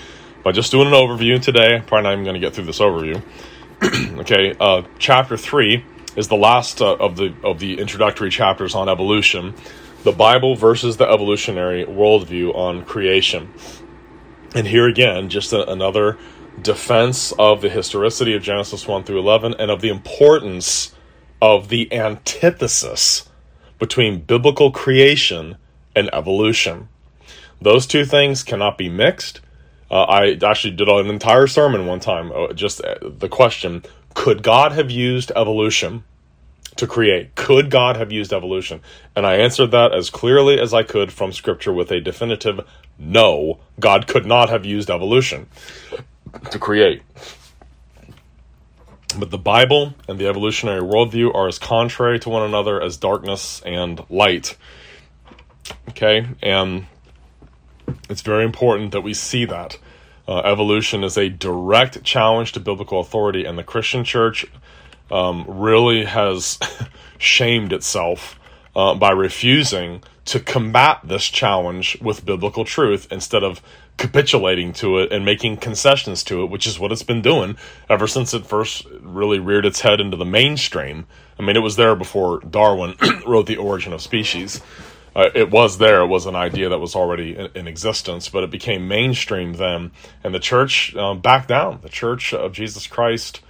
But 0.43 0.55
just 0.55 0.71
doing 0.71 0.87
an 0.87 0.93
overview 0.93 1.41
today, 1.41 1.83
probably 1.85 2.03
not 2.03 2.13
even 2.13 2.23
going 2.23 2.33
to 2.33 2.39
get 2.39 2.55
through 2.55 2.65
this 2.65 2.79
overview. 2.79 3.21
okay, 4.21 4.55
uh, 4.59 4.83
chapter 4.97 5.37
three 5.37 5.85
is 6.15 6.27
the 6.27 6.35
last 6.35 6.81
uh, 6.81 6.95
of 6.95 7.17
the 7.17 7.33
of 7.43 7.59
the 7.59 7.79
introductory 7.79 8.29
chapters 8.29 8.73
on 8.73 8.89
evolution, 8.89 9.53
the 10.03 10.11
Bible 10.11 10.55
versus 10.55 10.97
the 10.97 11.07
evolutionary 11.07 11.85
worldview 11.85 12.55
on 12.55 12.85
creation. 12.85 13.53
And 14.55 14.67
here 14.67 14.87
again, 14.87 15.29
just 15.29 15.53
a, 15.53 15.69
another 15.69 16.17
defense 16.61 17.31
of 17.33 17.61
the 17.61 17.69
historicity 17.69 18.35
of 18.35 18.43
Genesis 18.43 18.87
1 18.87 19.03
through 19.03 19.19
11 19.19 19.55
and 19.57 19.71
of 19.71 19.81
the 19.81 19.89
importance 19.89 20.93
of 21.41 21.69
the 21.69 21.91
antithesis 21.93 23.29
between 23.79 24.21
biblical 24.21 24.71
creation 24.71 25.57
and 25.95 26.09
evolution. 26.13 26.89
Those 27.61 27.85
two 27.85 28.05
things 28.05 28.43
cannot 28.43 28.77
be 28.77 28.89
mixed. 28.89 29.41
Uh, 29.89 30.03
I 30.03 30.37
actually 30.43 30.71
did 30.71 30.87
an 30.87 31.07
entire 31.07 31.47
sermon 31.47 31.85
one 31.85 31.99
time, 31.99 32.31
uh, 32.31 32.53
just 32.53 32.83
uh, 32.83 32.95
the 33.01 33.29
question 33.29 33.83
could 34.13 34.43
God 34.43 34.71
have 34.73 34.91
used 34.91 35.31
evolution 35.35 36.03
to 36.75 36.87
create? 36.87 37.35
Could 37.35 37.69
God 37.69 37.97
have 37.97 38.11
used 38.11 38.33
evolution? 38.33 38.81
And 39.15 39.25
I 39.25 39.35
answered 39.35 39.71
that 39.71 39.93
as 39.93 40.09
clearly 40.09 40.59
as 40.59 40.73
I 40.73 40.83
could 40.83 41.11
from 41.11 41.31
Scripture 41.31 41.73
with 41.73 41.91
a 41.91 42.01
definitive 42.01 42.61
no, 42.97 43.59
God 43.79 44.07
could 44.07 44.25
not 44.25 44.49
have 44.49 44.65
used 44.65 44.89
evolution 44.89 45.47
to 46.49 46.59
create. 46.59 47.03
But 49.17 49.29
the 49.29 49.37
Bible 49.37 49.93
and 50.07 50.17
the 50.17 50.27
evolutionary 50.27 50.81
worldview 50.81 51.33
are 51.35 51.47
as 51.47 51.59
contrary 51.59 52.19
to 52.19 52.29
one 52.29 52.43
another 52.43 52.81
as 52.81 52.95
darkness 52.97 53.61
and 53.65 54.01
light. 54.09 54.57
Okay? 55.89 56.25
And 56.41 56.87
it's 58.09 58.21
very 58.21 58.43
important 58.43 58.91
that 58.91 59.01
we 59.01 59.13
see 59.13 59.45
that. 59.45 59.77
Uh, 60.27 60.39
evolution 60.39 61.03
is 61.03 61.17
a 61.17 61.29
direct 61.29 62.03
challenge 62.03 62.51
to 62.53 62.59
biblical 62.59 62.99
authority, 62.99 63.45
and 63.45 63.57
the 63.57 63.63
Christian 63.63 64.03
church 64.03 64.45
um, 65.09 65.45
really 65.47 66.05
has 66.05 66.59
shamed 67.17 67.73
itself 67.73 68.39
uh, 68.75 68.95
by 68.95 69.11
refusing 69.11 70.03
to 70.25 70.39
combat 70.39 70.99
this 71.03 71.25
challenge 71.25 71.97
with 72.01 72.25
biblical 72.25 72.63
truth 72.63 73.07
instead 73.11 73.43
of 73.43 73.61
capitulating 73.97 74.73
to 74.73 74.97
it 74.99 75.11
and 75.11 75.25
making 75.25 75.57
concessions 75.57 76.23
to 76.23 76.43
it, 76.43 76.49
which 76.49 76.65
is 76.65 76.79
what 76.79 76.91
it's 76.91 77.03
been 77.03 77.21
doing 77.21 77.57
ever 77.89 78.07
since 78.07 78.33
it 78.33 78.45
first 78.45 78.85
really 79.01 79.39
reared 79.39 79.65
its 79.65 79.81
head 79.81 79.99
into 79.99 80.17
the 80.17 80.25
mainstream. 80.25 81.05
I 81.37 81.43
mean, 81.43 81.55
it 81.55 81.61
was 81.61 81.75
there 81.75 81.95
before 81.95 82.39
Darwin 82.39 82.95
wrote 83.27 83.47
The 83.47 83.57
Origin 83.57 83.93
of 83.93 84.01
Species. 84.01 84.61
Uh, 85.15 85.29
it 85.35 85.51
was 85.51 85.77
there. 85.77 86.01
It 86.01 86.07
was 86.07 86.25
an 86.25 86.35
idea 86.35 86.69
that 86.69 86.79
was 86.79 86.95
already 86.95 87.35
in, 87.35 87.49
in 87.53 87.67
existence, 87.67 88.29
but 88.29 88.43
it 88.43 88.49
became 88.49 88.87
mainstream 88.87 89.53
then, 89.53 89.91
and 90.23 90.33
the 90.33 90.39
church 90.39 90.95
um, 90.95 91.19
backed 91.19 91.49
down. 91.49 91.79
The 91.81 91.89
Church 91.89 92.33
of 92.33 92.53
Jesus 92.53 92.87
Christ 92.87 93.41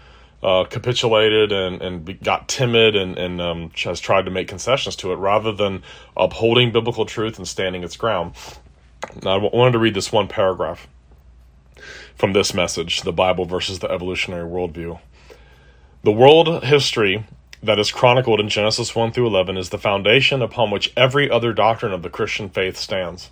uh, 0.44 0.64
capitulated 0.66 1.52
and, 1.52 1.82
and 1.82 2.24
got 2.24 2.48
timid 2.48 2.96
and, 2.96 3.18
and 3.18 3.40
um, 3.40 3.72
has 3.84 4.00
tried 4.00 4.26
to 4.26 4.32
make 4.32 4.48
concessions 4.48 4.96
to 4.98 5.12
it 5.12 5.18
rather 5.18 5.52
than 5.52 5.84
upholding 6.18 6.72
biblical 6.72 7.06
truth 7.06 7.38
and 7.38 7.48
standing 7.48 7.84
its 7.84 7.96
ground. 7.96 8.34
Now, 9.24 9.38
I 9.38 9.56
wanted 9.56 9.74
to 9.74 9.80
read 9.80 9.94
this 9.94 10.12
one 10.12 10.28
paragraph 10.28 10.88
from 12.16 12.34
this 12.34 12.54
message 12.54 13.02
the 13.02 13.14
Bible 13.14 13.46
versus 13.46 13.80
the 13.80 13.92
evolutionary 13.92 14.50
worldview. 14.50 15.00
The 16.04 16.12
world 16.12 16.64
history 16.64 17.26
that 17.64 17.80
is 17.80 17.92
chronicled 17.92 18.40
in 18.40 18.50
Genesis 18.50 18.96
1 18.96 19.12
through 19.12 19.28
11 19.28 19.58
is 19.58 19.70
the 19.70 19.78
foundation 19.78 20.42
upon 20.42 20.72
which 20.72 20.92
every 20.98 21.30
other 21.30 21.54
doctrine 21.54 21.94
of 21.94 22.02
the 22.02 22.10
Christian 22.10 22.50
faith 22.50 22.78
stands. 22.78 23.30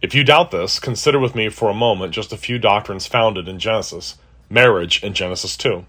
If 0.00 0.14
you 0.14 0.24
doubt 0.24 0.50
this, 0.50 0.78
consider 0.78 1.18
with 1.18 1.34
me 1.34 1.48
for 1.48 1.68
a 1.68 1.74
moment 1.74 2.14
just 2.14 2.32
a 2.32 2.36
few 2.36 2.58
doctrines 2.58 3.06
founded 3.06 3.48
in 3.48 3.58
Genesis 3.58 4.16
marriage 4.48 5.02
in 5.02 5.12
Genesis 5.12 5.56
2, 5.56 5.84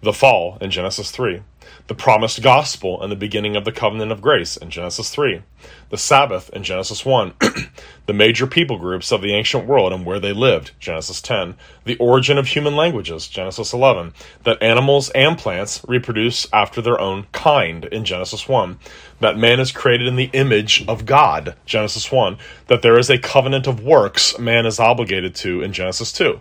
the 0.00 0.12
fall 0.12 0.56
in 0.60 0.70
Genesis 0.70 1.10
3, 1.10 1.42
the 1.88 1.94
promised 1.94 2.42
gospel 2.42 3.02
and 3.02 3.10
the 3.10 3.16
beginning 3.16 3.56
of 3.56 3.64
the 3.64 3.72
covenant 3.72 4.12
of 4.12 4.20
grace 4.20 4.58
in 4.58 4.68
Genesis 4.68 5.08
3, 5.08 5.42
the 5.88 5.96
Sabbath 5.96 6.50
in 6.50 6.62
Genesis 6.62 7.02
1, 7.02 7.32
the 8.06 8.12
major 8.12 8.46
people 8.46 8.78
groups 8.78 9.10
of 9.10 9.22
the 9.22 9.32
ancient 9.32 9.66
world 9.66 9.90
and 9.90 10.04
where 10.04 10.20
they 10.20 10.34
lived, 10.34 10.72
Genesis 10.78 11.22
10, 11.22 11.56
the 11.86 11.96
origin 11.96 12.36
of 12.36 12.48
human 12.48 12.76
languages, 12.76 13.26
Genesis 13.26 13.72
11, 13.72 14.12
that 14.44 14.62
animals 14.62 15.08
and 15.10 15.38
plants 15.38 15.80
reproduce 15.88 16.46
after 16.52 16.82
their 16.82 17.00
own 17.00 17.26
kind 17.32 17.86
in 17.86 18.04
Genesis 18.04 18.46
1, 18.46 18.78
that 19.20 19.38
man 19.38 19.58
is 19.58 19.72
created 19.72 20.06
in 20.06 20.16
the 20.16 20.30
image 20.34 20.86
of 20.86 21.06
God, 21.06 21.56
Genesis 21.64 22.12
1, 22.12 22.36
that 22.66 22.82
there 22.82 22.98
is 22.98 23.08
a 23.08 23.18
covenant 23.18 23.66
of 23.66 23.82
works 23.82 24.38
man 24.38 24.66
is 24.66 24.78
obligated 24.78 25.34
to 25.36 25.62
in 25.62 25.72
Genesis 25.72 26.12
2 26.12 26.38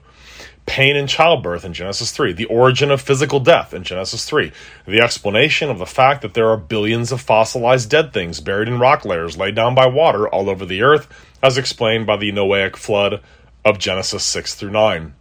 pain 0.67 0.95
in 0.95 1.07
childbirth 1.07 1.65
in 1.65 1.73
Genesis 1.73 2.11
3, 2.11 2.33
the 2.33 2.45
origin 2.45 2.91
of 2.91 3.01
physical 3.01 3.39
death 3.39 3.73
in 3.73 3.83
Genesis 3.83 4.25
3, 4.25 4.51
the 4.85 4.99
explanation 4.99 5.71
of 5.71 5.79
the 5.79 5.85
fact 5.85 6.21
that 6.21 6.35
there 6.35 6.49
are 6.49 6.57
billions 6.57 7.11
of 7.11 7.21
fossilized 7.21 7.89
dead 7.89 8.13
things 8.13 8.41
buried 8.41 8.67
in 8.67 8.77
rock 8.77 9.05
layers 9.05 9.37
laid 9.37 9.55
down 9.55 9.73
by 9.73 9.87
water 9.87 10.27
all 10.27 10.49
over 10.49 10.65
the 10.65 10.83
earth, 10.83 11.07
as 11.41 11.57
explained 11.57 12.05
by 12.05 12.17
the 12.17 12.31
Noahic 12.31 12.75
flood 12.75 13.21
of 13.63 13.79
Genesis 13.79 14.23
6 14.25 14.55
through 14.55 14.71
9. 14.71 15.13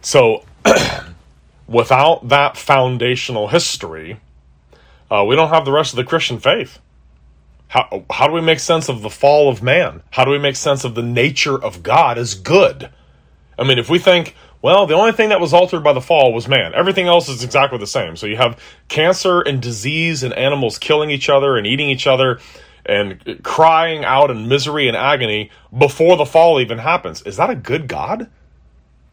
So, 0.00 0.44
without 1.66 2.28
that 2.28 2.56
foundational 2.56 3.48
history, 3.48 4.20
uh, 5.10 5.24
we 5.26 5.34
don't 5.34 5.48
have 5.48 5.64
the 5.64 5.72
rest 5.72 5.92
of 5.92 5.96
the 5.96 6.04
Christian 6.04 6.38
faith. 6.38 6.78
How, 7.66 8.04
how 8.10 8.26
do 8.28 8.32
we 8.32 8.40
make 8.40 8.60
sense 8.60 8.88
of 8.88 9.02
the 9.02 9.10
fall 9.10 9.48
of 9.48 9.62
man? 9.62 10.02
How 10.10 10.24
do 10.24 10.30
we 10.30 10.38
make 10.38 10.56
sense 10.56 10.84
of 10.84 10.94
the 10.94 11.02
nature 11.02 11.60
of 11.60 11.82
God 11.82 12.16
as 12.16 12.34
good? 12.34 12.90
I 13.60 13.64
mean, 13.64 13.78
if 13.78 13.90
we 13.90 13.98
think, 13.98 14.34
well, 14.62 14.86
the 14.86 14.94
only 14.94 15.12
thing 15.12 15.28
that 15.28 15.40
was 15.40 15.52
altered 15.52 15.84
by 15.84 15.92
the 15.92 16.00
fall 16.00 16.32
was 16.32 16.48
man, 16.48 16.72
everything 16.74 17.06
else 17.06 17.28
is 17.28 17.44
exactly 17.44 17.78
the 17.78 17.86
same. 17.86 18.16
So 18.16 18.26
you 18.26 18.36
have 18.36 18.58
cancer 18.88 19.42
and 19.42 19.60
disease 19.60 20.22
and 20.22 20.32
animals 20.32 20.78
killing 20.78 21.10
each 21.10 21.28
other 21.28 21.58
and 21.58 21.66
eating 21.66 21.90
each 21.90 22.06
other 22.06 22.40
and 22.86 23.42
crying 23.42 24.02
out 24.02 24.30
in 24.30 24.48
misery 24.48 24.88
and 24.88 24.96
agony 24.96 25.50
before 25.76 26.16
the 26.16 26.24
fall 26.24 26.58
even 26.58 26.78
happens. 26.78 27.20
Is 27.22 27.36
that 27.36 27.50
a 27.50 27.54
good 27.54 27.86
God? 27.86 28.30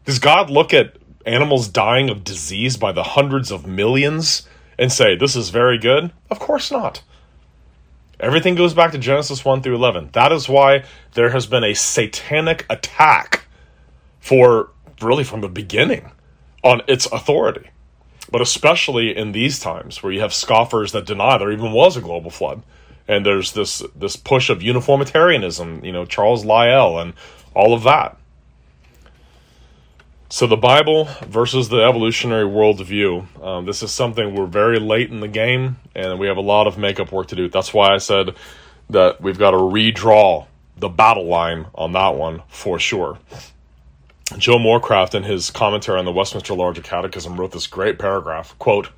Does 0.06 0.18
God 0.18 0.48
look 0.48 0.72
at 0.72 0.96
animals 1.26 1.68
dying 1.68 2.08
of 2.08 2.24
disease 2.24 2.78
by 2.78 2.92
the 2.92 3.02
hundreds 3.02 3.50
of 3.50 3.66
millions 3.66 4.48
and 4.78 4.90
say, 4.90 5.14
this 5.14 5.36
is 5.36 5.50
very 5.50 5.76
good? 5.76 6.10
Of 6.30 6.38
course 6.38 6.70
not. 6.70 7.02
Everything 8.18 8.54
goes 8.54 8.72
back 8.72 8.92
to 8.92 8.98
Genesis 8.98 9.44
1 9.44 9.62
through 9.62 9.74
11. 9.74 10.10
That 10.12 10.32
is 10.32 10.48
why 10.48 10.84
there 11.12 11.30
has 11.30 11.46
been 11.46 11.64
a 11.64 11.74
satanic 11.74 12.64
attack 12.70 13.44
for 14.20 14.70
really 15.00 15.24
from 15.24 15.40
the 15.40 15.48
beginning 15.48 16.10
on 16.62 16.82
its 16.88 17.06
authority. 17.06 17.70
But 18.30 18.42
especially 18.42 19.16
in 19.16 19.32
these 19.32 19.58
times 19.58 20.02
where 20.02 20.12
you 20.12 20.20
have 20.20 20.34
scoffers 20.34 20.92
that 20.92 21.06
deny 21.06 21.38
there 21.38 21.52
even 21.52 21.72
was 21.72 21.96
a 21.96 22.00
global 22.00 22.30
flood. 22.30 22.62
And 23.06 23.24
there's 23.24 23.52
this 23.52 23.82
this 23.96 24.16
push 24.16 24.50
of 24.50 24.62
uniformitarianism, 24.62 25.82
you 25.82 25.92
know, 25.92 26.04
Charles 26.04 26.44
Lyell 26.44 26.98
and 26.98 27.14
all 27.54 27.72
of 27.72 27.84
that. 27.84 28.18
So 30.30 30.46
the 30.46 30.58
Bible 30.58 31.08
versus 31.26 31.70
the 31.70 31.82
evolutionary 31.82 32.44
worldview. 32.44 33.42
Um, 33.42 33.64
this 33.64 33.82
is 33.82 33.92
something 33.92 34.34
we're 34.34 34.44
very 34.44 34.78
late 34.78 35.10
in 35.10 35.20
the 35.20 35.28
game, 35.28 35.78
and 35.94 36.18
we 36.18 36.26
have 36.26 36.36
a 36.36 36.42
lot 36.42 36.66
of 36.66 36.76
makeup 36.76 37.10
work 37.12 37.28
to 37.28 37.34
do. 37.34 37.48
That's 37.48 37.72
why 37.72 37.94
I 37.94 37.96
said 37.96 38.34
that 38.90 39.22
we've 39.22 39.38
got 39.38 39.52
to 39.52 39.56
redraw 39.56 40.46
the 40.76 40.90
battle 40.90 41.26
line 41.26 41.66
on 41.74 41.92
that 41.92 42.14
one 42.14 42.42
for 42.48 42.78
sure. 42.78 43.18
Joe 44.36 44.58
Morecraft, 44.58 45.14
in 45.14 45.22
his 45.22 45.50
commentary 45.50 45.98
on 45.98 46.04
the 46.04 46.12
Westminster 46.12 46.52
Larger 46.52 46.82
Catechism, 46.82 47.40
wrote 47.40 47.52
this 47.52 47.66
great 47.66 47.98
paragraph 47.98 48.54
quote, 48.58 48.90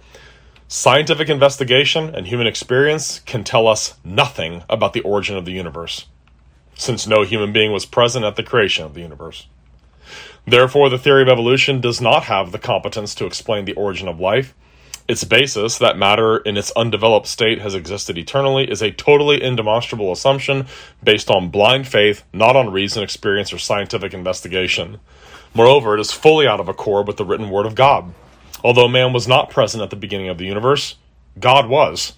Scientific 0.67 1.29
investigation 1.29 2.15
and 2.15 2.27
human 2.27 2.49
experience 2.49 3.21
can 3.21 3.45
tell 3.45 3.69
us 3.69 3.95
nothing 4.03 4.65
about 4.69 4.93
the 4.93 5.03
origin 5.03 5.37
of 5.37 5.45
the 5.45 5.53
universe, 5.53 6.07
since 6.75 7.07
no 7.07 7.23
human 7.23 7.53
being 7.53 7.71
was 7.71 7.87
present 7.87 8.25
at 8.25 8.35
the 8.35 8.43
creation 8.43 8.85
of 8.85 8.95
the 8.95 9.03
universe. 9.03 9.47
Therefore, 10.47 10.89
the 10.89 10.99
theory 10.99 11.23
of 11.23 11.29
evolution 11.29 11.81
does 11.81 12.01
not 12.01 12.25
have 12.25 12.51
the 12.51 12.59
competence 12.59 13.15
to 13.15 13.27
explain 13.27 13.65
the 13.65 13.75
origin 13.75 14.09
of 14.09 14.19
life. 14.19 14.53
Its 15.07 15.25
basis, 15.25 15.79
that 15.79 15.99
matter 15.99 16.39
in 16.39 16.57
its 16.57 16.71
undeveloped 16.77 17.27
state 17.27 17.61
has 17.61 17.75
existed 17.75 18.17
eternally, 18.17 18.71
is 18.71 18.81
a 18.81 18.93
totally 18.93 19.43
indemonstrable 19.43 20.13
assumption 20.13 20.67
based 21.03 21.31
on 21.31 21.51
blind 21.51 21.89
faith, 21.89 22.25
not 22.33 22.57
on 22.57 22.73
reason, 22.73 23.03
experience, 23.03 23.53
or 23.53 23.59
scientific 23.59 24.15
investigation. 24.15 24.99
Moreover, 25.55 25.95
it 25.95 26.01
is 26.01 26.13
fully 26.13 26.47
out 26.47 26.61
of 26.61 26.69
accord 26.69 27.07
with 27.07 27.17
the 27.17 27.25
written 27.25 27.51
word 27.51 27.67
of 27.67 27.75
God. 27.75 28.13
Although 28.63 28.89
man 28.89 29.13
was 29.13 29.27
not 29.27 29.51
present 29.51 29.83
at 29.83 29.91
the 29.91 29.97
beginning 29.97 30.29
of 30.29 30.39
the 30.39 30.47
universe, 30.47 30.97
God 31.39 31.69
was. 31.69 32.15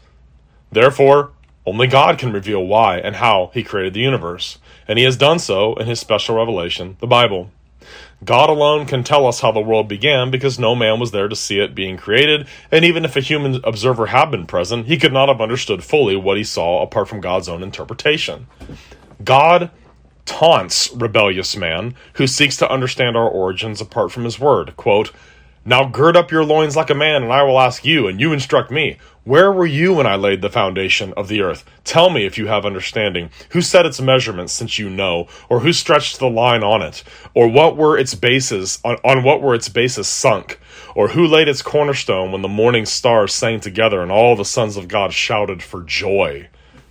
Therefore, 0.71 1.31
only 1.65 1.87
God 1.87 2.19
can 2.19 2.33
reveal 2.33 2.67
why 2.67 2.99
and 2.99 3.17
how 3.17 3.51
he 3.55 3.63
created 3.63 3.95
the 3.95 4.01
universe, 4.01 4.59
and 4.89 4.99
he 4.99 5.05
has 5.05 5.17
done 5.17 5.39
so 5.39 5.75
in 5.75 5.87
his 5.87 6.01
special 6.01 6.37
revelation, 6.37 6.97
the 7.01 7.07
Bible. 7.07 7.51
God 8.25 8.51
alone 8.51 8.87
can 8.87 9.03
tell 9.05 9.27
us 9.27 9.41
how 9.41 9.53
the 9.53 9.61
world 9.61 9.89
began 9.89 10.31
because 10.31 10.59
no 10.59 10.75
man 10.75 11.01
was 11.01 11.11
there 11.11 11.29
to 11.29 11.37
see 11.37 11.59
it 11.59 11.75
being 11.75 11.97
created, 11.97 12.47
and 12.71 12.85
even 12.85 13.05
if 13.05 13.17
a 13.17 13.21
human 13.21 13.61
observer 13.65 14.07
had 14.07 14.31
been 14.31 14.47
present, 14.47 14.87
he 14.87 14.97
could 14.97 15.13
not 15.13 15.29
have 15.29 15.41
understood 15.41 15.83
fully 15.83 16.17
what 16.17 16.37
he 16.37 16.45
saw 16.45 16.83
apart 16.83 17.09
from 17.09 17.21
God's 17.21 17.49
own 17.49 17.63
interpretation. 17.63 18.47
God 19.23 19.71
taunts 20.25 20.93
rebellious 20.93 21.57
man 21.57 21.95
who 22.15 22.27
seeks 22.27 22.57
to 22.59 22.71
understand 22.71 23.17
our 23.17 23.29
origins 23.29 23.81
apart 23.81 24.13
from 24.13 24.25
his 24.25 24.39
word. 24.39 24.77
Quote, 24.77 25.13
now 25.65 25.85
gird 25.85 26.17
up 26.17 26.33
your 26.33 26.45
loins 26.45 26.75
like 26.75 26.91
a 26.91 26.95
man, 26.95 27.23
and 27.23 27.33
I 27.33 27.45
will 27.45 27.61
ask 27.61 27.85
you, 27.85 28.09
and 28.09 28.21
you 28.21 28.33
instruct 28.33 28.73
me. 28.73 28.99
Where 29.23 29.53
were 29.53 29.67
you 29.67 29.95
when 29.95 30.09
I 30.09 30.17
laid 30.17 30.43
the 30.43 30.51
foundation 30.51 31.13
of 31.17 31.29
the 31.29 31.41
earth? 31.41 31.65
Tell 31.85 32.11
me 32.11 32.27
if 32.27 32.37
you 32.37 32.49
have 32.49 32.67
understanding. 32.67 33.31
Who 33.51 33.63
set 33.63 33.87
its 33.87 34.01
measurements, 34.01 34.53
since 34.53 34.81
you 34.81 34.91
know? 34.91 35.29
Or 35.49 35.61
who 35.61 35.73
stretched 35.73 36.19
the 36.19 36.29
line 36.29 36.65
on 36.65 36.83
it? 36.83 37.05
Or 37.33 37.47
what 37.47 37.77
were 37.77 37.97
its 37.97 38.17
bases, 38.17 38.81
on, 38.85 38.97
on 39.05 39.23
what 39.23 39.41
were 39.41 39.55
its 39.55 39.69
bases 39.69 40.09
sunk? 40.09 40.59
Or 40.97 41.09
who 41.09 41.29
laid 41.29 41.47
its 41.47 41.63
cornerstone 41.63 42.33
when 42.33 42.43
the 42.43 42.49
morning 42.49 42.85
stars 42.85 43.33
sang 43.33 43.61
together 43.61 44.03
and 44.03 44.11
all 44.11 44.35
the 44.35 44.45
sons 44.45 44.77
of 44.77 44.89
God 44.89 45.13
shouted 45.13 45.63
for 45.63 45.83
joy? 45.83 46.49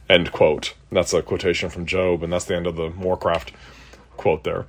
End 0.10 0.32
quote. 0.32 0.76
That's 0.92 1.14
a 1.14 1.22
quotation 1.22 1.70
from 1.70 1.86
Job, 1.86 2.22
and 2.22 2.34
that's 2.34 2.46
the 2.46 2.56
end 2.56 2.68
of 2.68 2.76
the 2.76 2.90
Morecraft 2.90 3.52
quote 4.18 4.44
there. 4.44 4.66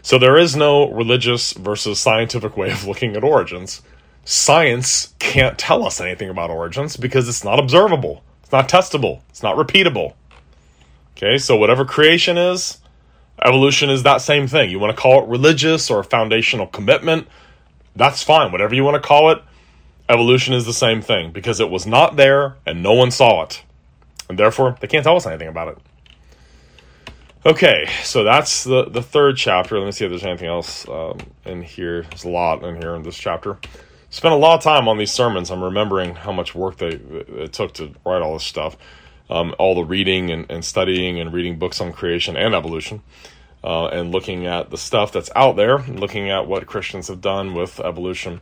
So 0.00 0.18
there 0.18 0.36
is 0.36 0.56
no 0.56 0.90
religious 0.90 1.52
versus 1.52 2.00
scientific 2.00 2.56
way 2.56 2.70
of 2.70 2.86
looking 2.86 3.14
at 3.14 3.22
origins. 3.22 3.82
Science 4.24 5.14
can't 5.18 5.58
tell 5.58 5.84
us 5.84 6.00
anything 6.00 6.28
about 6.28 6.50
origins 6.50 6.96
because 6.96 7.28
it's 7.28 7.44
not 7.44 7.58
observable, 7.58 8.22
it's 8.42 8.52
not 8.52 8.68
testable, 8.68 9.20
it's 9.28 9.42
not 9.42 9.56
repeatable. 9.56 10.14
Okay, 11.16 11.38
so 11.38 11.56
whatever 11.56 11.84
creation 11.84 12.38
is, 12.38 12.78
evolution 13.44 13.90
is 13.90 14.02
that 14.02 14.22
same 14.22 14.46
thing. 14.46 14.70
You 14.70 14.78
want 14.78 14.96
to 14.96 15.00
call 15.00 15.22
it 15.22 15.28
religious 15.28 15.90
or 15.90 16.00
a 16.00 16.04
foundational 16.04 16.66
commitment, 16.66 17.28
that's 17.94 18.22
fine. 18.22 18.52
Whatever 18.52 18.74
you 18.74 18.84
want 18.84 19.00
to 19.00 19.06
call 19.06 19.30
it, 19.30 19.42
evolution 20.08 20.54
is 20.54 20.66
the 20.66 20.72
same 20.72 21.02
thing 21.02 21.30
because 21.30 21.60
it 21.60 21.70
was 21.70 21.86
not 21.86 22.16
there 22.16 22.56
and 22.66 22.82
no 22.82 22.94
one 22.94 23.10
saw 23.10 23.42
it. 23.42 23.62
And 24.32 24.38
therefore, 24.38 24.78
they 24.80 24.86
can't 24.86 25.04
tell 25.04 25.16
us 25.16 25.26
anything 25.26 25.48
about 25.48 25.68
it. 25.68 25.78
Okay, 27.44 27.86
so 28.02 28.24
that's 28.24 28.64
the, 28.64 28.86
the 28.88 29.02
third 29.02 29.36
chapter. 29.36 29.78
Let 29.78 29.84
me 29.84 29.92
see 29.92 30.06
if 30.06 30.10
there's 30.10 30.24
anything 30.24 30.48
else 30.48 30.88
um, 30.88 31.18
in 31.44 31.60
here. 31.60 32.04
There's 32.04 32.24
a 32.24 32.30
lot 32.30 32.64
in 32.64 32.76
here 32.80 32.94
in 32.94 33.02
this 33.02 33.18
chapter. 33.18 33.58
Spent 34.08 34.32
a 34.32 34.38
lot 34.38 34.54
of 34.56 34.62
time 34.62 34.88
on 34.88 34.96
these 34.96 35.12
sermons. 35.12 35.50
I'm 35.50 35.62
remembering 35.62 36.14
how 36.14 36.32
much 36.32 36.54
work 36.54 36.78
they 36.78 36.94
it 36.94 37.52
took 37.52 37.74
to 37.74 37.92
write 38.06 38.22
all 38.22 38.32
this 38.32 38.44
stuff. 38.44 38.78
um, 39.32 39.54
all 39.58 39.74
the 39.74 39.84
reading 39.84 40.30
and, 40.30 40.50
and, 40.50 40.64
studying 40.64 41.20
and 41.20 41.32
reading 41.32 41.58
books 41.58 41.80
on 41.80 41.92
creation 41.92 42.36
and 42.36 42.54
evolution. 42.54 43.02
Uh, 43.64 43.86
and 43.86 44.10
looking 44.10 44.46
at 44.46 44.70
the 44.70 44.76
stuff 44.76 45.12
that's 45.12 45.30
out 45.36 45.54
there, 45.56 45.78
looking 45.78 46.30
at 46.30 46.48
what 46.48 46.66
Christians 46.66 47.08
have 47.08 47.20
done 47.20 47.54
with 47.54 47.78
evolution. 47.80 48.40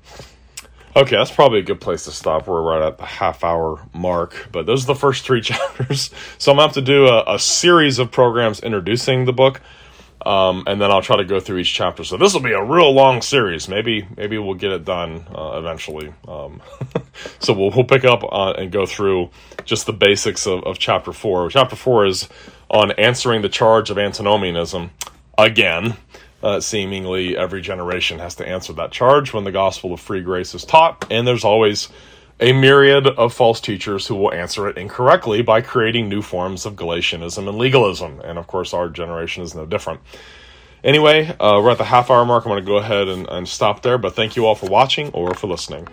Okay, 0.97 1.17
that's 1.17 1.31
probably 1.31 1.61
a 1.61 1.63
good 1.63 1.81
place 1.81 2.05
to 2.07 2.11
stop. 2.11 2.49
We're 2.49 2.63
right 2.63 2.83
at 2.83 2.99
the 2.99 3.07
half 3.07 3.45
hour 3.45 3.81
mark, 3.95 4.49
but 4.51 4.67
those 4.67 4.85
are 4.85 4.89
the 4.89 4.97
first 4.97 5.25
three 5.25 5.41
chapters. 5.41 6.11
So 6.39 6.51
I'm 6.51 6.57
gonna 6.57 6.67
have 6.67 6.75
to 6.75 6.83
do 6.83 7.07
a, 7.07 7.35
a 7.35 7.39
series 7.39 7.99
of 7.99 8.11
programs 8.11 8.61
introducing 8.61 9.25
the 9.25 9.33
book. 9.33 9.61
Um, 10.27 10.65
and 10.67 10.79
then 10.79 10.91
I'll 10.91 11.01
try 11.01 11.17
to 11.17 11.25
go 11.25 11.41
through 11.41 11.59
each 11.59 11.73
chapter. 11.73 12.05
So 12.05 12.19
this 12.19 12.35
will 12.35 12.43
be 12.43 12.53
a 12.53 12.63
real 12.63 12.93
long 12.93 13.23
series. 13.23 13.69
Maybe 13.69 14.07
maybe 14.17 14.37
we'll 14.37 14.55
get 14.55 14.73
it 14.73 14.85
done 14.85 15.25
uh, 15.35 15.53
eventually. 15.59 16.13
Um, 16.29 16.61
so 17.39 17.55
we'll 17.55 17.71
we'll 17.71 17.85
pick 17.85 18.05
up 18.05 18.23
uh, 18.25 18.53
and 18.59 18.71
go 18.71 18.85
through 18.85 19.31
just 19.65 19.87
the 19.87 19.95
basics 19.95 20.47
of, 20.47 20.63
of 20.65 20.79
chapter 20.79 21.13
four. 21.13 21.49
Chapter 21.49 21.77
four 21.77 22.05
is 22.05 22.29
on 22.69 22.91
answering 22.93 23.41
the 23.41 23.49
charge 23.49 23.89
of 23.91 23.97
antinomianism 23.97 24.91
again. 25.39 25.97
Uh, 26.43 26.59
seemingly 26.59 27.37
every 27.37 27.61
generation 27.61 28.19
has 28.19 28.35
to 28.37 28.49
answer 28.49 28.73
that 28.73 28.91
charge 28.91 29.35
when 29.35 29.45
the 29.45 29.53
gospel 29.53 29.93
of 29.93 30.01
free 30.01 30.23
grace 30.23 30.55
is 30.55 30.65
taught, 30.65 31.07
and 31.11 31.27
there's 31.27 31.45
always 31.45 31.89
a 32.41 32.55
myriad 32.55 33.07
of 33.07 33.35
false 33.35 33.61
teachers 33.61 34.07
who 34.07 34.15
will 34.15 34.33
answer 34.33 34.67
it 34.67 34.79
incorrectly 34.79 35.43
by 35.43 35.61
creating 35.61 36.09
new 36.09 36.23
forms 36.23 36.65
of 36.65 36.75
Galatianism 36.75 37.47
and 37.47 37.59
legalism. 37.59 38.21
And 38.21 38.39
of 38.39 38.47
course, 38.47 38.73
our 38.73 38.89
generation 38.89 39.43
is 39.43 39.55
no 39.55 39.67
different. 39.67 40.01
Anyway, 40.83 41.27
uh, 41.39 41.61
we're 41.63 41.71
at 41.73 41.79
the 41.79 41.85
half 41.85 42.11
hour 42.11 42.25
mark. 42.25 42.47
I'm 42.47 42.53
going 42.53 42.65
to 42.65 42.67
go 42.67 42.79
ahead 42.79 43.09
and, 43.09 43.29
and 43.29 43.47
stop 43.47 43.83
there, 43.83 43.99
but 43.99 44.15
thank 44.15 44.37
you 44.37 44.47
all 44.47 44.55
for 44.55 44.67
watching 44.67 45.11
or 45.11 45.35
for 45.35 45.47
listening. 45.47 45.87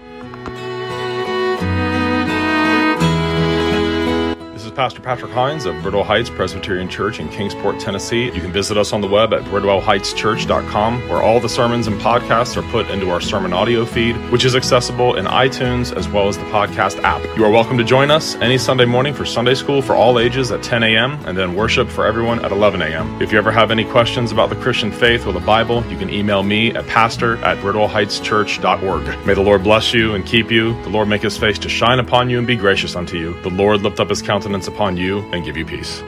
Pastor 4.77 5.01
Patrick 5.01 5.31
Hines 5.31 5.65
of 5.65 5.73
Bridwell 5.81 6.05
Heights 6.05 6.29
Presbyterian 6.29 6.87
Church 6.87 7.19
in 7.19 7.29
Kingsport, 7.29 7.79
Tennessee. 7.79 8.25
You 8.25 8.41
can 8.41 8.51
visit 8.51 8.77
us 8.77 8.93
on 8.93 9.01
the 9.01 9.07
web 9.07 9.33
at 9.33 9.41
bridwellheightschurch.com, 9.45 11.09
where 11.09 11.19
all 11.19 11.39
the 11.39 11.49
sermons 11.49 11.87
and 11.87 11.99
podcasts 11.99 12.55
are 12.57 12.71
put 12.71 12.87
into 12.91 13.09
our 13.09 13.19
sermon 13.19 13.53
audio 13.53 13.85
feed, 13.85 14.15
which 14.31 14.45
is 14.45 14.55
accessible 14.55 15.15
in 15.15 15.25
iTunes 15.25 15.97
as 15.97 16.07
well 16.07 16.27
as 16.27 16.37
the 16.37 16.43
podcast 16.43 17.01
app. 17.01 17.23
You 17.35 17.43
are 17.43 17.49
welcome 17.49 17.79
to 17.79 17.83
join 17.83 18.11
us 18.11 18.35
any 18.35 18.59
Sunday 18.59 18.85
morning 18.85 19.15
for 19.15 19.25
Sunday 19.25 19.55
school 19.55 19.81
for 19.81 19.95
all 19.95 20.19
ages 20.19 20.51
at 20.51 20.61
10 20.61 20.83
a.m. 20.83 21.13
and 21.25 21.35
then 21.35 21.55
worship 21.55 21.89
for 21.89 22.05
everyone 22.05 22.45
at 22.45 22.51
11 22.51 22.83
a.m. 22.83 23.19
If 23.19 23.31
you 23.31 23.39
ever 23.39 23.51
have 23.51 23.71
any 23.71 23.83
questions 23.83 24.31
about 24.31 24.51
the 24.51 24.57
Christian 24.57 24.91
faith 24.91 25.25
or 25.25 25.33
the 25.33 25.39
Bible, 25.39 25.83
you 25.87 25.97
can 25.97 26.11
email 26.11 26.43
me 26.43 26.75
at 26.75 26.85
pastor 26.85 27.37
at 27.37 27.57
bridwellheightschurch.org. 27.63 29.25
May 29.25 29.33
the 29.33 29.41
Lord 29.41 29.63
bless 29.63 29.91
you 29.91 30.13
and 30.13 30.23
keep 30.23 30.51
you. 30.51 30.79
The 30.83 30.89
Lord 30.89 31.07
make 31.07 31.23
his 31.23 31.35
face 31.35 31.57
to 31.57 31.67
shine 31.67 31.97
upon 31.97 32.29
you 32.29 32.37
and 32.37 32.45
be 32.45 32.55
gracious 32.55 32.95
unto 32.95 33.17
you. 33.17 33.41
The 33.41 33.49
Lord 33.49 33.81
lift 33.81 33.99
up 33.99 34.09
his 34.09 34.21
countenance 34.21 34.66
upon 34.67 34.97
you 34.97 35.19
and 35.31 35.43
give 35.43 35.57
you 35.57 35.65
peace. 35.65 36.03